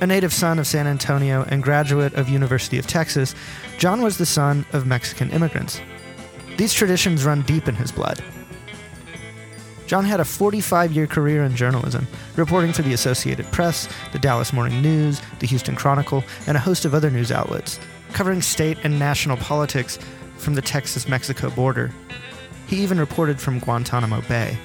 [0.00, 3.34] A native son of San Antonio and graduate of University of Texas,
[3.76, 5.80] John was the son of Mexican immigrants.
[6.58, 8.22] These traditions run deep in his blood.
[9.90, 14.52] John had a 45 year career in journalism, reporting for the Associated Press, the Dallas
[14.52, 17.80] Morning News, the Houston Chronicle, and a host of other news outlets,
[18.12, 19.98] covering state and national politics
[20.36, 21.90] from the Texas Mexico border.
[22.68, 24.56] He even reported from Guantanamo Bay.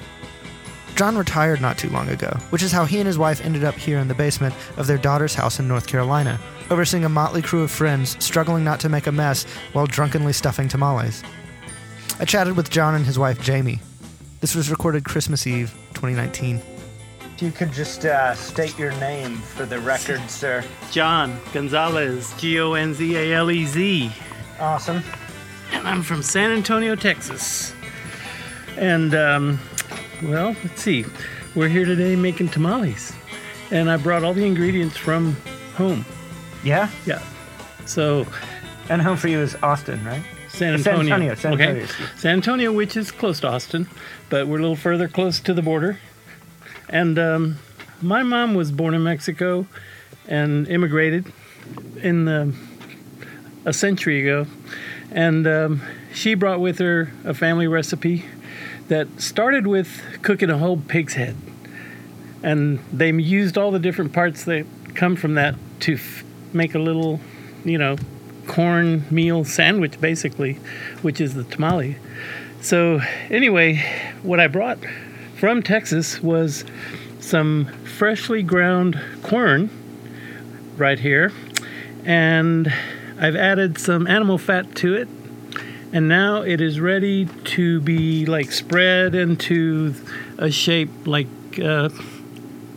[0.94, 3.74] John retired not too long ago, which is how he and his wife ended up
[3.74, 6.38] here in the basement of their daughter's house in North Carolina,
[6.70, 10.68] overseeing a motley crew of friends struggling not to make a mess while drunkenly stuffing
[10.68, 11.24] tamales.
[12.20, 13.80] I chatted with John and his wife Jamie.
[14.46, 16.62] This was recorded Christmas Eve, 2019.
[17.34, 20.62] If you could just uh, state your name for the record, sir.
[20.92, 24.12] John Gonzalez, G O N Z A L E Z.
[24.60, 25.02] Awesome.
[25.72, 27.74] And I'm from San Antonio, Texas.
[28.76, 29.58] And, um,
[30.22, 31.04] well, let's see.
[31.56, 33.12] We're here today making tamales.
[33.72, 35.36] And I brought all the ingredients from
[35.74, 36.04] home.
[36.62, 36.88] Yeah?
[37.04, 37.20] Yeah.
[37.84, 38.24] So,
[38.90, 40.22] And home for you is Austin, right?
[40.56, 41.14] San San Antonio.
[41.14, 41.64] Antonio, San okay.
[41.64, 42.06] Antonio, me.
[42.16, 43.88] San Antonio, which is close to Austin,
[44.30, 45.98] but we're a little further close to the border.
[46.88, 47.58] And um,
[48.00, 49.66] my mom was born in Mexico
[50.26, 51.30] and immigrated
[52.02, 52.54] in the
[53.66, 54.46] a century ago,
[55.10, 55.82] and um,
[56.14, 58.24] she brought with her a family recipe
[58.86, 61.36] that started with cooking a whole pig's head,
[62.44, 66.78] and they used all the different parts that come from that to f- make a
[66.78, 67.20] little,
[67.64, 67.96] you know,
[68.46, 70.54] corn meal sandwich basically,
[71.02, 71.96] which is the tamale.
[72.60, 73.84] So anyway,
[74.22, 74.78] what I brought
[75.36, 76.64] from Texas was
[77.20, 79.70] some freshly ground corn
[80.76, 81.32] right here,
[82.04, 82.72] and
[83.18, 85.08] I've added some animal fat to it,
[85.92, 89.94] and now it is ready to be like spread into
[90.38, 91.28] a shape like
[91.58, 91.88] uh,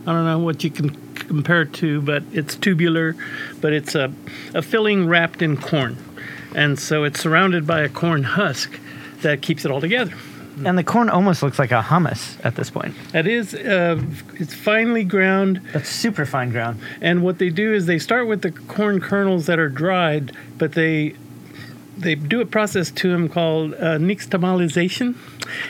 [0.05, 3.15] I don't know what you can compare it to, but it's tubular,
[3.61, 4.11] but it's a,
[4.53, 5.95] a filling wrapped in corn,
[6.55, 8.77] and so it's surrounded by a corn husk
[9.21, 10.11] that keeps it all together.
[10.65, 12.93] And the corn almost looks like a hummus at this point.
[13.13, 14.01] It is uh,
[14.34, 16.82] it's finely ground, That's super fine ground.
[16.99, 20.73] and what they do is they start with the corn kernels that are dried, but
[20.73, 21.15] they
[22.00, 25.16] they do a process to them called uh, nixtamalization,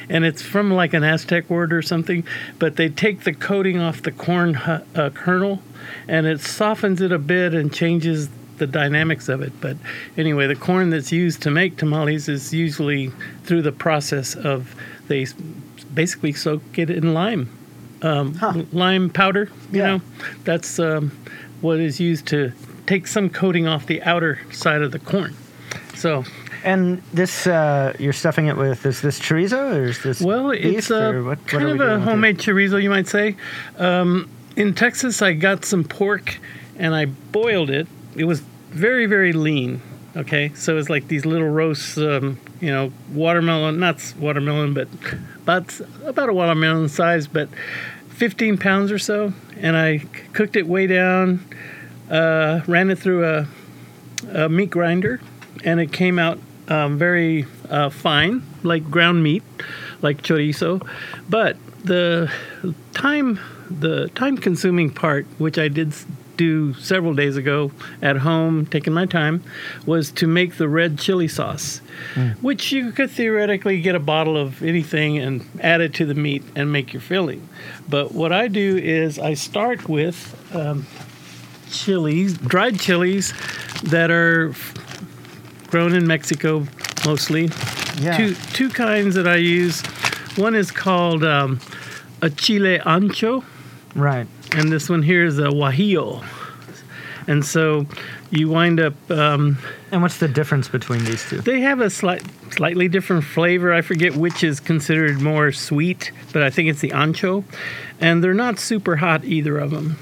[0.10, 2.24] and it's from like an Aztec word or something.
[2.60, 5.62] But they take the coating off the corn uh, kernel,
[6.08, 9.54] and it softens it a bit and changes the dynamics of it.
[9.62, 9.78] But
[10.18, 13.12] anyway, the corn that's used to make tamales is usually
[13.44, 14.76] through the process of
[15.08, 15.26] they
[15.94, 17.50] basically soak it in lime,
[18.02, 18.38] um,
[18.72, 19.50] lime powder.
[19.72, 19.88] You Yeah.
[19.88, 20.02] know,
[20.44, 21.12] that's um,
[21.62, 22.52] what is used to
[22.86, 25.34] take some coating off the outer side of the corn.
[26.00, 26.24] So,
[26.64, 30.90] And this, uh, you're stuffing it with, is this chorizo or is this well, it's
[30.90, 32.00] a, what, what kind we of a it?
[32.00, 33.36] homemade chorizo, you might say.
[33.78, 36.40] Um, in Texas, I got some pork
[36.78, 37.88] and I boiled it.
[38.16, 38.40] It was
[38.70, 39.82] very, very lean.
[40.16, 44.88] Okay, so it's like these little roasts, um, you know, watermelon, not watermelon, but
[45.44, 47.48] about about a watermelon size, but
[48.10, 49.34] 15 pounds or so.
[49.60, 50.00] And I
[50.34, 51.46] cooked it way down,
[52.10, 53.48] uh, ran it through a,
[54.32, 55.22] a meat grinder,
[55.64, 59.44] and it came out um, very uh, fine, like ground meat,
[60.02, 60.86] like chorizo.
[61.28, 62.32] But the
[62.94, 63.40] time,
[63.70, 65.94] the time-consuming part, which I did
[66.38, 67.70] do several days ago
[68.02, 69.44] at home, taking my time,
[69.86, 71.82] was to make the red chili sauce,
[72.42, 76.44] which you could theoretically get a bottle of anything and add it to the meat
[76.56, 77.48] and make your filling.
[77.90, 80.88] But what I do is I start with um,
[81.70, 83.34] chilies, dried chilies
[83.84, 84.54] that are
[85.70, 86.66] grown in Mexico
[87.06, 87.50] mostly.
[88.02, 88.18] Yeah.
[88.18, 89.82] Two two kinds that I use.
[90.38, 91.60] One is called um,
[92.22, 93.44] a chile ancho,
[93.96, 94.28] Right.
[94.54, 96.24] and this one here is a guajillo.
[97.28, 97.86] And so
[98.32, 98.94] you wind up.
[99.12, 99.58] Um,
[99.92, 101.42] And what's the difference between these two?
[101.42, 103.74] they have a slight, slightly different flavor.
[103.74, 107.44] I forget which is considered more sweet, but I think it's the ancho.
[108.00, 109.98] And they're not super hot either of them.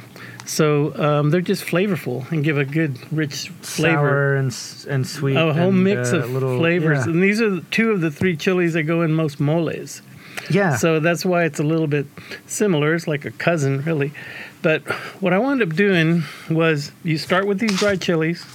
[0.47, 3.97] So um, they're just flavorful and give a good, rich flavor.
[3.97, 4.45] Sour and,
[4.89, 5.35] and sweet.
[5.35, 7.05] a whole and, mix uh, of little, flavors.
[7.05, 7.11] Yeah.
[7.11, 10.01] And these are two of the three chilies that go in most moles.
[10.49, 10.77] yeah.
[10.77, 12.07] So that's why it's a little bit
[12.45, 12.95] similar.
[12.95, 14.13] It's like a cousin, really.
[14.61, 14.83] But
[15.21, 18.45] what I wound up doing was you start with these dried chilies,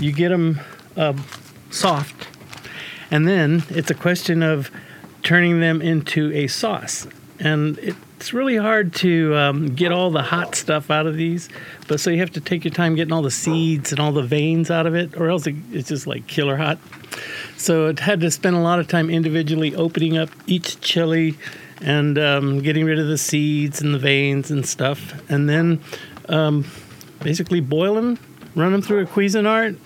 [0.00, 0.60] you get them
[0.94, 1.14] uh,
[1.70, 2.28] soft,
[3.10, 4.70] and then it's a question of
[5.22, 7.06] turning them into a sauce.
[7.40, 11.48] And it's really hard to um, get all the hot stuff out of these,
[11.86, 14.24] but so you have to take your time getting all the seeds and all the
[14.24, 16.78] veins out of it, or else it, it's just like killer hot.
[17.56, 21.38] So it had to spend a lot of time individually opening up each chili
[21.80, 25.80] and um, getting rid of the seeds and the veins and stuff, and then
[26.28, 26.66] um,
[27.22, 28.18] basically boil them,
[28.56, 29.78] run them through a Cuisinart,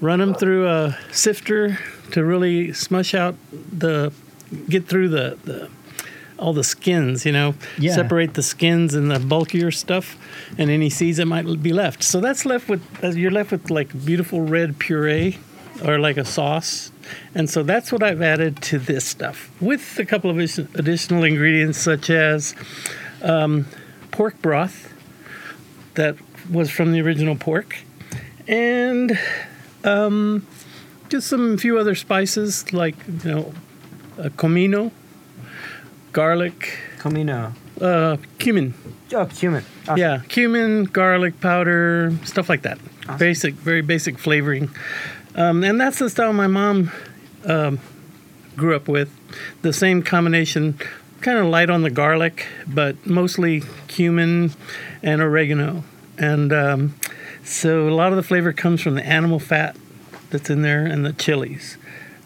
[0.00, 1.80] run them through a sifter
[2.12, 4.12] to really smush out the,
[4.68, 5.68] get through the, the
[6.42, 7.94] all the skins, you know, Yeah.
[7.94, 10.16] separate the skins and the bulkier stuff,
[10.58, 12.02] and any seeds that might be left.
[12.02, 15.38] So that's left with uh, you're left with like beautiful red puree,
[15.84, 16.90] or like a sauce,
[17.34, 20.36] and so that's what I've added to this stuff with a couple of
[20.74, 22.54] additional ingredients such as
[23.22, 23.66] um,
[24.10, 24.92] pork broth
[25.94, 26.16] that
[26.50, 27.76] was from the original pork,
[28.48, 29.18] and
[29.84, 30.46] um,
[31.08, 33.54] just some few other spices like you know,
[34.18, 34.90] uh, comino,
[36.12, 37.52] garlic, Comino.
[37.80, 38.74] uh, cumin.
[39.14, 39.64] Oh, cumin.
[39.82, 39.96] Awesome.
[39.98, 42.78] Yeah, cumin, garlic powder, stuff like that.
[43.18, 44.70] Basic, very basic flavoring.
[45.34, 46.90] Um, and that's the style my mom
[47.44, 47.78] um,
[48.56, 49.10] grew up with.
[49.62, 50.78] The same combination,
[51.20, 54.52] kind of light on the garlic, but mostly cumin
[55.02, 55.84] and oregano.
[56.18, 56.94] And um,
[57.44, 59.76] so a lot of the flavor comes from the animal fat
[60.30, 61.76] that's in there and the chilies.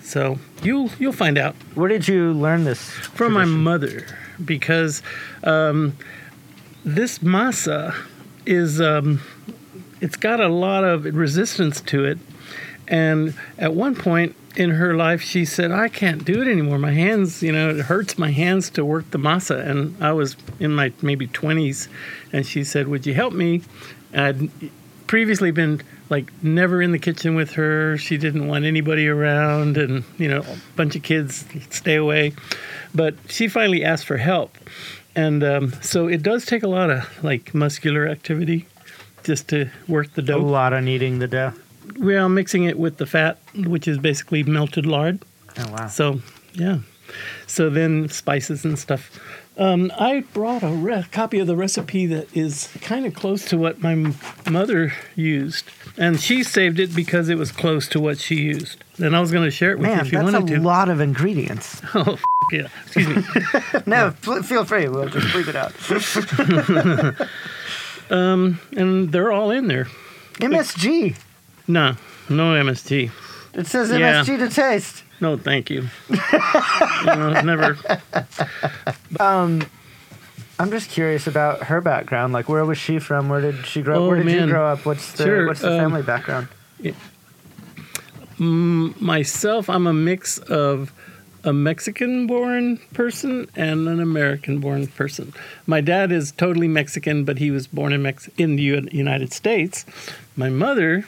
[0.07, 2.81] So you'll you'll find out Where did you learn this?
[3.19, 4.07] from my mother
[4.45, 5.03] because
[5.43, 5.97] um,
[6.85, 7.95] this masa
[8.45, 9.21] is um,
[10.01, 12.19] it's got a lot of resistance to it
[12.89, 16.79] And at one point in her life, she said, I can't do it anymore.
[16.79, 19.59] My hands, you know, it hurts my hands to work the masa.
[19.69, 21.89] And I was in my maybe 20s.
[22.33, 23.63] And she said, Would you help me?
[24.15, 24.49] I'd
[25.09, 27.97] previously been like never in the kitchen with her.
[27.99, 32.33] She didn't want anybody around and, you know, a bunch of kids stay away.
[32.95, 34.57] But she finally asked for help.
[35.15, 38.67] And um, so it does take a lot of like muscular activity
[39.25, 40.39] just to work the dough.
[40.39, 41.53] A lot of kneading the dough.
[41.99, 45.25] Well, mixing it with the fat, which is basically melted lard.
[45.59, 45.87] Oh wow.
[45.89, 46.21] So,
[46.53, 46.81] yeah.
[47.47, 49.19] So then spices and stuff.
[49.59, 53.57] Um, I brought a re- copy of the recipe that is kind of close to
[53.57, 54.15] what my m-
[54.51, 58.83] mother used, and she saved it because it was close to what she used.
[58.99, 60.53] And I was going to share it with you Man, if you wanted to.
[60.55, 61.81] that's a lot of ingredients.
[61.95, 62.69] Oh, f- yeah.
[62.85, 63.23] Excuse me.
[63.87, 64.89] no, feel free.
[64.89, 65.73] We'll just bleep it out.
[68.11, 69.87] um, and they're all in there.
[70.35, 71.17] MSG.
[71.67, 71.97] No,
[72.29, 73.11] no MSG.
[73.55, 74.23] It says Yeah.
[74.23, 75.03] MSG to taste.
[75.21, 75.89] No, thank you.
[76.11, 76.17] you
[77.07, 77.77] know, never.
[80.59, 82.33] I'm just curious about her background.
[82.33, 83.29] Like, where was she from?
[83.29, 84.01] Where did she grow up?
[84.03, 84.47] Oh, Where did man.
[84.49, 84.87] you grow up?
[84.87, 86.49] What's the Sure, What's the um, family background?
[88.39, 90.93] myself, I'm a mix of
[91.45, 95.33] a Mexican born person and an American born person.
[95.67, 99.33] My dad is totally Mexican, but he was born in Mex- in the U- United
[99.33, 99.87] States.
[100.37, 101.07] My mother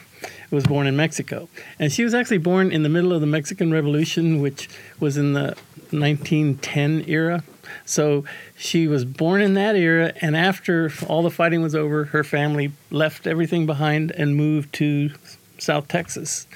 [0.49, 3.71] was born in Mexico, and she was actually born in the middle of the Mexican
[3.71, 4.69] Revolution, which
[4.99, 5.55] was in the
[5.91, 7.43] 1910 era.
[7.85, 12.23] So she was born in that era, and after all the fighting was over, her
[12.23, 15.11] family left everything behind and moved to
[15.57, 16.47] South Texas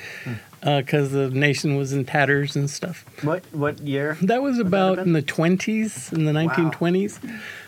[0.63, 3.05] because the nation was in tatters and stuff.
[3.23, 4.17] What What year?
[4.21, 7.19] That was about in the 20s, in the 1920s.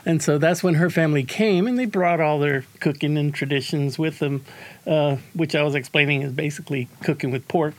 [0.06, 4.00] And so that's when her family came and they brought all their cooking and traditions
[4.00, 4.46] with them,
[4.88, 7.76] uh, which I was explaining is basically cooking with pork.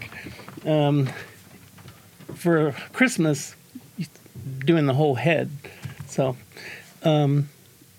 [0.67, 1.09] Um,
[2.35, 3.55] for Christmas,
[4.65, 5.51] doing the whole head.
[6.07, 6.37] So,
[7.03, 7.49] um,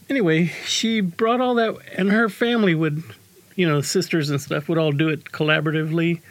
[0.10, 3.04] anyway, she brought all that, and her family would,
[3.56, 6.22] you know, sisters and stuff would all do it collaboratively.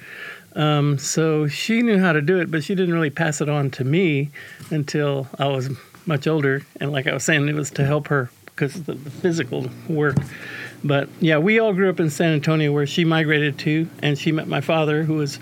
[0.55, 3.71] Um, so she knew how to do it, but she didn't really pass it on
[3.73, 4.31] to me
[4.71, 5.69] until I was
[6.07, 6.63] much older.
[6.81, 10.17] And like I was saying, it was to help her because of the physical work.
[10.83, 14.33] But yeah, we all grew up in San Antonio where she migrated to, and she
[14.33, 15.39] met my father, who was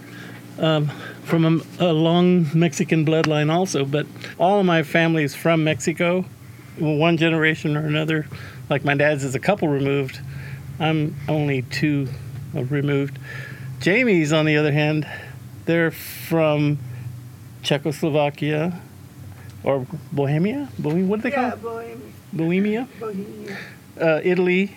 [0.58, 0.90] um,
[1.24, 3.84] from a, a long Mexican bloodline also.
[3.84, 4.06] But
[4.38, 6.24] all of my family is from Mexico,
[6.78, 8.26] one generation or another.
[8.70, 10.20] Like my dad's is a couple removed.
[10.80, 12.08] I'm only two
[12.52, 13.18] removed.
[13.80, 15.06] Jamie's, on the other hand,
[15.66, 16.78] they're from
[17.62, 18.80] Czechoslovakia
[19.62, 20.68] or Bohemia.
[20.80, 21.98] Bohem- what do they call it?
[22.32, 22.88] Bohemia.
[24.00, 24.76] Uh, Italy,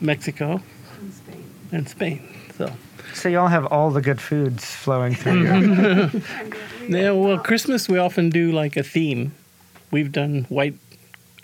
[0.00, 0.60] Mexico,
[1.00, 1.44] and Spain.
[1.72, 2.28] and Spain.
[2.56, 2.72] So,
[3.14, 6.22] So y'all have all the good foods flowing through you.
[6.88, 7.10] yeah.
[7.12, 9.32] Well, Christmas we often do like a theme.
[9.90, 10.74] We've done white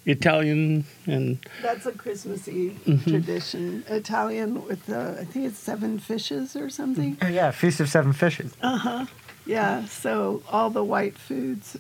[0.06, 3.10] Italian and That's a Christmas Eve Mm-hmm.
[3.10, 3.84] tradition.
[3.88, 7.18] Italian with uh, I think it's seven fishes or something.
[7.22, 8.52] Oh, yeah, Feast of Seven Fishes.
[8.62, 9.06] Uh huh.
[9.44, 11.76] Yeah, so all the white foods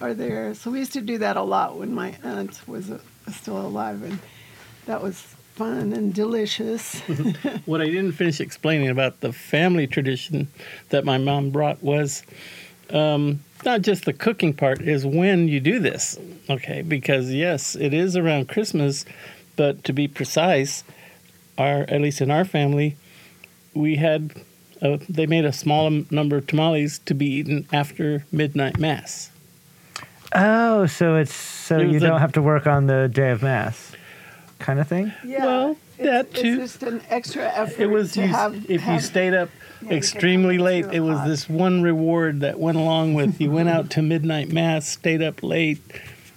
[0.00, 0.54] are there.
[0.54, 2.98] So we used to do that a lot when my aunt was uh,
[3.32, 4.18] still alive, and
[4.86, 5.24] that was
[5.56, 7.00] fun and delicious.
[7.66, 10.48] what I didn't finish explaining about the family tradition
[10.90, 12.22] that my mom brought was
[12.90, 16.18] um, not just the cooking part, is when you do this.
[16.48, 19.04] Okay, because yes, it is around Christmas,
[19.56, 20.84] but to be precise,
[21.58, 22.96] our at least in our family,
[23.74, 24.34] we had
[24.82, 29.30] uh, they made a small number of tamales to be eaten after midnight mass.
[30.34, 33.42] Oh, so it's so It you a- don't have to work on the day of
[33.42, 33.92] mass,
[34.58, 35.12] kind of thing.
[35.24, 36.60] yeah, Well, it's, that too.
[36.62, 37.80] It's just an extra effort.
[37.80, 39.50] It was to you, have, if you stayed up
[39.82, 43.90] Yeah, extremely late, it was this one reward that went along with you went out
[43.90, 45.80] to midnight mass, stayed up late,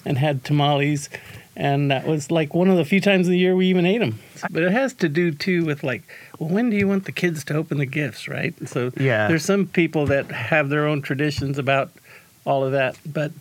[0.05, 1.09] and had tamales,
[1.55, 3.97] and that was like one of the few times of the year we even ate
[3.99, 4.19] them.
[4.49, 6.03] But it has to do too with like,
[6.39, 8.53] well, when do you want the kids to open the gifts, right?
[8.67, 9.27] So Yeah.
[9.27, 11.91] there's some people that have their own traditions about
[12.45, 13.31] all of that, but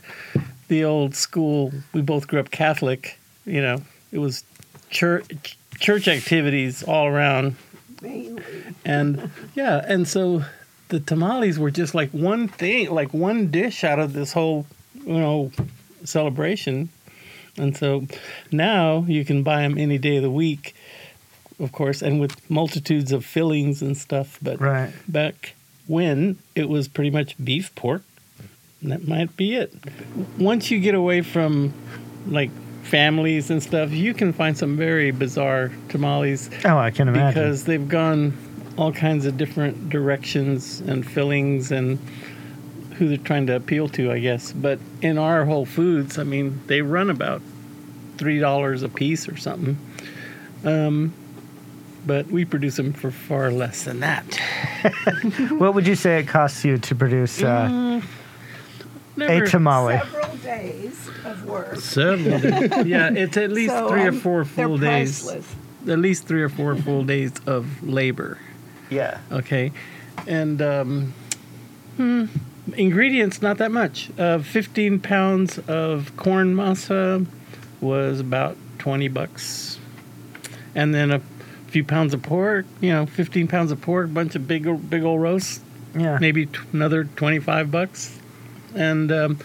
[0.69, 4.43] the old school, we both grew up Catholic, you know, it was
[4.91, 7.55] church church activities all around
[8.85, 10.45] and yeah, and so
[10.89, 14.67] the tamales were just like one thing, like one dish out of this whole,
[15.05, 15.53] you know,
[16.05, 16.89] celebration.
[17.57, 18.07] And so
[18.53, 20.75] now you can buy them any day of the week,
[21.59, 24.39] of course, and with multitudes of fillings and stuff.
[24.41, 24.93] But Right.
[25.09, 25.55] back
[25.87, 28.03] when it was pretty much beef, pork,
[28.83, 29.75] that might be it.
[30.39, 31.75] Once you get away from
[32.29, 32.51] like
[32.83, 37.29] families and stuff, you can find some very bizarre tamales Oh, I can imagine.
[37.35, 38.37] because they've gone
[38.77, 41.99] all kinds of different directions and fillings and
[42.95, 44.53] who they're trying to appeal to, I guess.
[44.53, 47.43] But in our Whole Foods, I mean, they run about
[48.17, 49.77] three dollars a piece or something.
[50.65, 51.13] Um,
[52.07, 54.25] but we produce them for far less than that.
[55.59, 57.69] What would you say it costs you to produce uh,
[59.17, 60.01] Mm, a tamale?
[60.59, 61.77] Several days of work.
[61.77, 62.41] Several.
[62.87, 65.23] Yeah, it's at least So, three or um, four full days.
[65.23, 65.55] priceless.
[65.89, 68.39] At least three or four full days of labor.
[68.91, 69.19] Yeah.
[69.31, 69.73] Okay,
[70.27, 71.15] and um,
[71.97, 72.27] hmm,
[72.77, 74.11] ingredients not that much.
[74.19, 77.27] Uh, Fifteen pounds of corn masa
[77.81, 79.79] was about twenty bucks,
[80.75, 81.21] and then a
[81.69, 82.67] few pounds of pork.
[82.81, 85.61] You know, fifteen pounds of pork, bunch of big big old roasts,
[85.95, 86.19] Yeah.
[86.21, 88.19] maybe t- another twenty five bucks,
[88.75, 89.39] and um,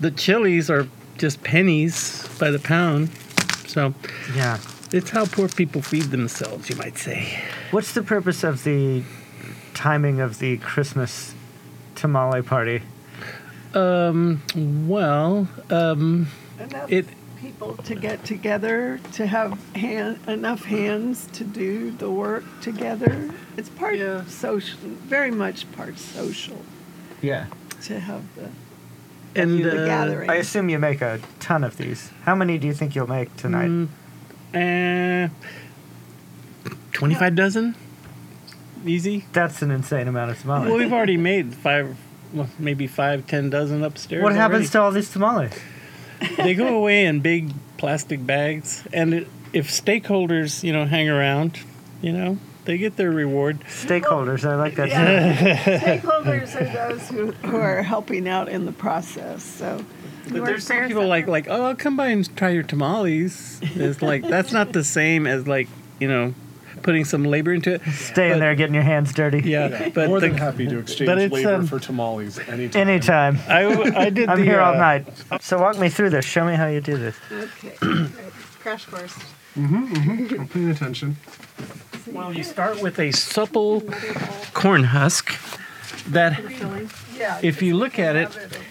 [0.00, 0.86] the chilies are
[1.18, 3.10] just pennies by the pound.
[3.66, 3.94] So
[4.34, 4.58] Yeah.
[4.92, 7.40] it's how poor people feed themselves, you might say.
[7.70, 9.02] What's the purpose of the
[9.74, 11.34] timing of the Christmas
[11.94, 12.82] tamale party?
[13.74, 14.42] Um,
[14.88, 16.26] well, um,
[16.58, 17.06] Enough It-
[17.40, 23.30] people to get together to have hand, enough hands to do the work together.
[23.56, 24.24] It's part Yeah.
[24.26, 24.78] social,
[25.08, 26.62] very much part social
[27.22, 27.46] Yeah.
[27.84, 28.48] to have the,
[29.34, 30.30] and the uh, gathering.
[30.30, 32.10] I assume you make a ton of these.
[32.24, 33.88] How many do you think you'll make tonight?
[34.54, 35.28] mm, uh,
[36.92, 37.74] 25 dozen?
[38.84, 39.26] Easy?
[39.32, 40.68] That's an insane amount of tamales.
[40.68, 41.96] Well, we've already made five,
[42.32, 44.22] well, maybe five, ten dozen upstairs.
[44.22, 44.68] what happens already.
[44.70, 45.52] to all these tamales?
[46.36, 51.58] They go away in big plastic bags, and it, if stakeholders, you know, hang around,
[52.02, 52.38] you know,
[52.70, 53.58] they get their reward.
[53.66, 54.90] Stakeholders, I like that.
[56.02, 59.42] Stakeholders are those who, who are helping out in the process.
[59.42, 59.84] So,
[60.30, 63.58] But there's some people like like oh I'll come by and try your tamales.
[63.60, 65.66] It's like that's not the same as like
[65.98, 66.32] you know
[66.82, 67.82] putting some labor into it.
[67.90, 69.40] Staying But- there, getting your hands dirty.
[69.40, 72.88] Yeah, but More the, than happy to exchange but it's, labor um, for tamales anytime.
[72.88, 73.38] Anytime.
[73.48, 73.64] I,
[74.04, 74.28] I did.
[74.28, 75.08] I'm the, here all uh, night.
[75.40, 76.24] So walk me through this.
[76.24, 77.16] Show me how you do this.
[77.32, 77.74] okay,
[78.60, 79.18] crash course.
[79.56, 80.40] Mm-hmm.
[80.40, 81.16] I'm paying attention.
[82.06, 83.82] Well, you start with a supple
[84.52, 85.34] corn husk
[86.08, 86.40] that,
[87.42, 88.28] if you look at it,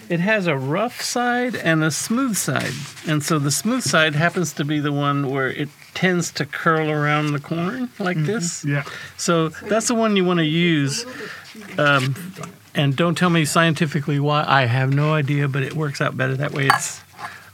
[0.08, 2.72] it has a rough side and a smooth side.
[3.06, 6.90] And so the smooth side happens to be the one where it tends to curl
[6.90, 8.64] around the corn like this.
[8.64, 8.84] Yeah.
[9.16, 11.06] So that's the one you want to use.
[11.78, 12.14] Um,
[12.74, 14.44] and don't tell me scientifically why.
[14.46, 16.68] I have no idea, but it works out better that way.
[16.68, 17.00] It's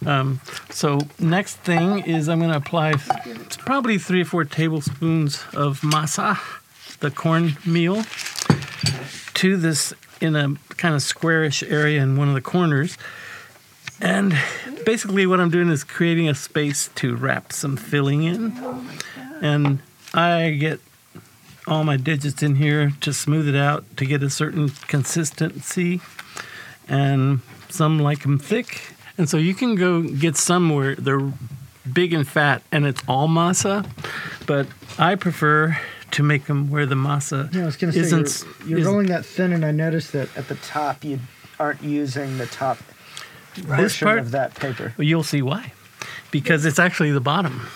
[0.04, 0.40] um,
[0.70, 2.94] so next thing is I'm going to apply
[3.24, 6.38] it's probably three or four tablespoons of masa,
[7.00, 8.04] the corn meal,
[9.34, 12.98] to this in a kind of squarish area in one of the corners.
[14.00, 14.38] And
[14.84, 18.88] basically, what I'm doing is creating a space to wrap some filling in.
[19.40, 19.78] And
[20.12, 20.80] I get
[21.66, 26.00] all my digits in here to smooth it out to get a certain consistency.
[26.88, 28.95] And some like them thick.
[29.18, 31.32] And so you can go get somewhere they're
[31.92, 33.88] big and fat and it's all masa.
[34.46, 34.66] But
[34.98, 35.78] I prefer
[36.12, 38.44] to make them where the masa Yeah, I was going to say, isn't.
[38.60, 41.18] you're, you're isn't- rolling that thin, and I noticed that at the top you
[41.58, 42.78] aren't using the top
[43.66, 44.94] portion part- of that paper.
[44.96, 45.72] Well, you'll see why.
[46.30, 47.66] Because it's actually the bottom.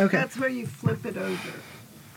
[0.00, 0.16] Okay.
[0.18, 1.52] That's where you flip it over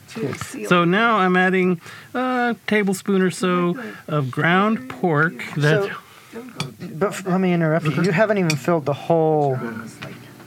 [0.09, 0.67] to seal.
[0.69, 1.79] So now I'm adding
[2.13, 5.91] a tablespoon or so oh of ground pork that So-
[6.99, 8.03] But let me interrupt you.
[8.03, 9.59] You haven't even filled the whole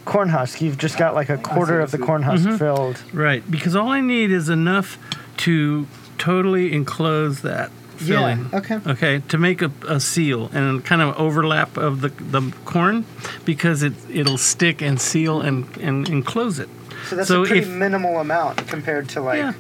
[0.05, 0.61] corn husk.
[0.61, 3.03] You've just got like a quarter of the corn husk filled.
[3.13, 4.99] right because all I need is enough
[5.39, 5.87] to
[6.19, 8.49] totally enclose that filling.
[8.53, 8.59] Yeah.
[8.59, 8.79] Okay.
[8.87, 13.05] Okay, to make a, a seal and kind of overlap of the, the corn
[13.45, 16.69] because it it'll stick and seal and, and enclose it.
[17.09, 19.53] So that's So a pretty if- minimal amount compared to like yeah,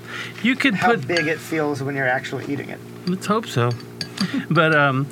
[0.42, 2.80] you could how put big it feels when you're actually eating it.
[3.06, 3.70] Let's hope so.
[4.50, 5.06] but um,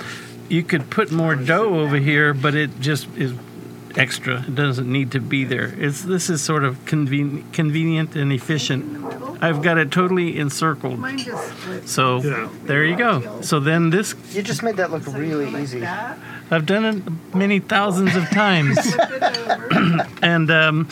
[0.49, 3.33] you could put more dough over here, but it just is
[3.97, 4.41] extra.
[4.47, 5.75] It doesn't need to be there.
[5.79, 9.05] It's this is sort of conven- convenient and efficient.
[9.41, 10.99] I've got it totally encircled.
[10.99, 11.89] Mine just split.
[11.89, 12.21] So
[12.65, 13.41] there you go.
[13.43, 15.85] So then this You just made that look really easy.
[16.51, 20.07] I've done it many thousands of times, flip it over.
[20.23, 20.89] and um,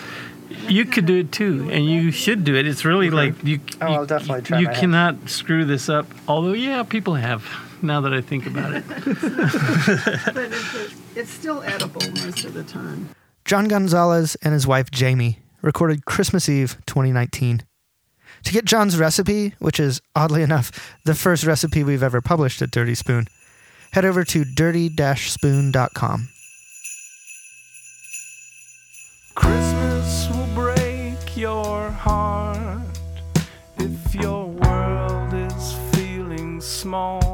[0.68, 2.66] you could do it too, and you should do it.
[2.66, 3.60] It's really like you.
[3.80, 4.80] Oh, I'll definitely try You my hand.
[4.80, 6.06] cannot screw this up.
[6.28, 7.44] Although, yeah, people have.
[7.86, 8.84] Now that I think about it.
[10.34, 13.10] but it's, it's still edible most of the time.
[13.44, 17.62] John Gonzalez and his wife Jamie recorded Christmas Eve 2019.
[18.44, 22.70] To get John's recipe, which is oddly enough the first recipe we've ever published at
[22.70, 23.26] Dirty Spoon,
[23.92, 26.28] head over to dirty-spoon.com.
[29.34, 32.80] Christmas will break your heart
[33.78, 37.25] if your world is feeling small, and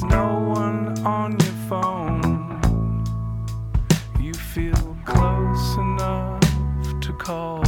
[0.00, 3.04] there's no one on your phone.
[4.20, 6.40] You feel close enough
[7.00, 7.62] to call.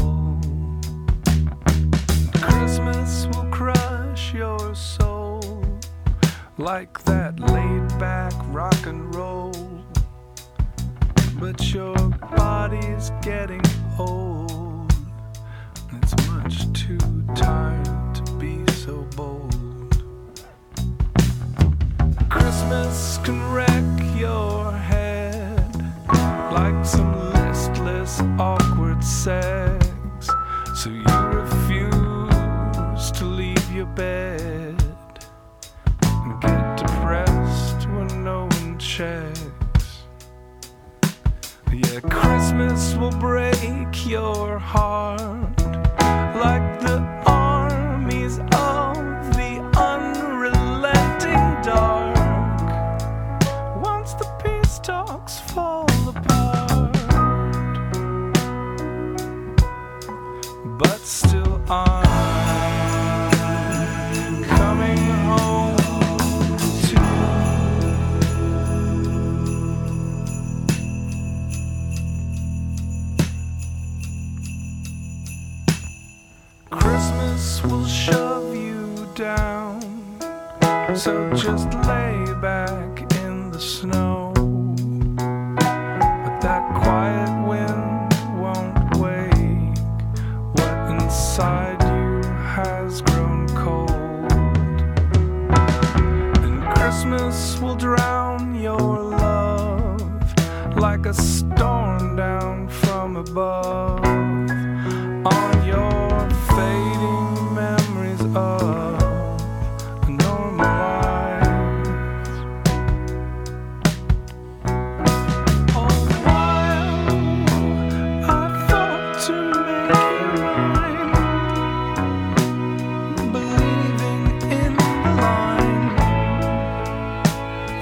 [2.34, 5.62] Christmas will crush your soul
[6.58, 9.52] like that laid back rock and roll.
[11.38, 11.96] But your
[12.36, 13.62] body's getting
[13.98, 14.61] old,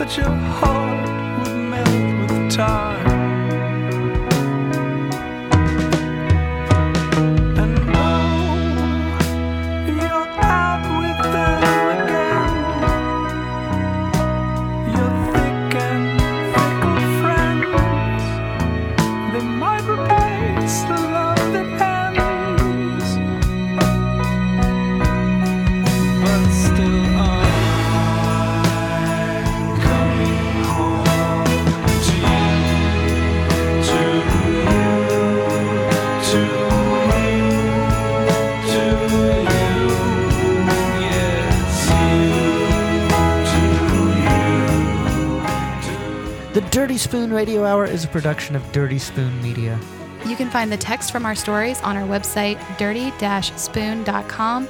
[0.01, 3.10] that your heart would melt with time.
[46.71, 49.77] Dirty Spoon Radio Hour is a production of Dirty Spoon Media.
[50.25, 53.11] You can find the text from our stories on our website, dirty
[53.57, 54.68] spoon.com.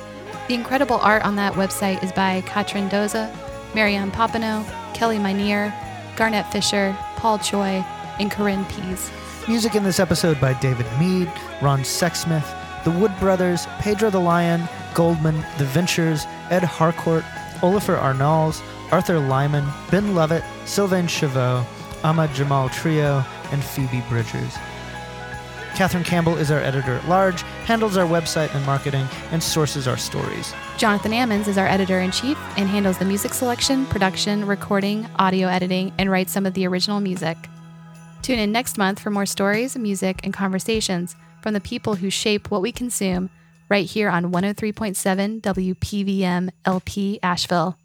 [0.49, 3.31] The incredible art on that website is by Katrin Doza,
[3.75, 5.75] Marianne Papineau, Kelly Minear,
[6.17, 7.85] Garnett Fisher, Paul Choi,
[8.19, 9.11] and Corinne Pease.
[9.47, 11.31] Music in this episode by David Mead,
[11.61, 17.25] Ron Sexsmith, The Wood Brothers, Pedro the Lion, Goldman, The Ventures, Ed Harcourt,
[17.61, 21.67] Olafur Arnalds, Arthur Lyman, Ben Lovett, Sylvain Chavot,
[22.05, 24.57] Ahmad Jamal Trio, and Phoebe Bridgers.
[25.75, 29.97] Catherine Campbell is our editor at large, handles our website and marketing, and sources our
[29.97, 30.53] stories.
[30.77, 35.49] Jonathan Ammons is our editor in chief and handles the music selection, production, recording, audio
[35.49, 37.37] editing, and writes some of the original music.
[38.23, 42.51] Tune in next month for more stories, music, and conversations from the people who shape
[42.51, 43.31] what we consume
[43.71, 47.79] right here on 103.7 WPVM LP Asheville.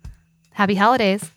[0.51, 1.31] Happy holidays!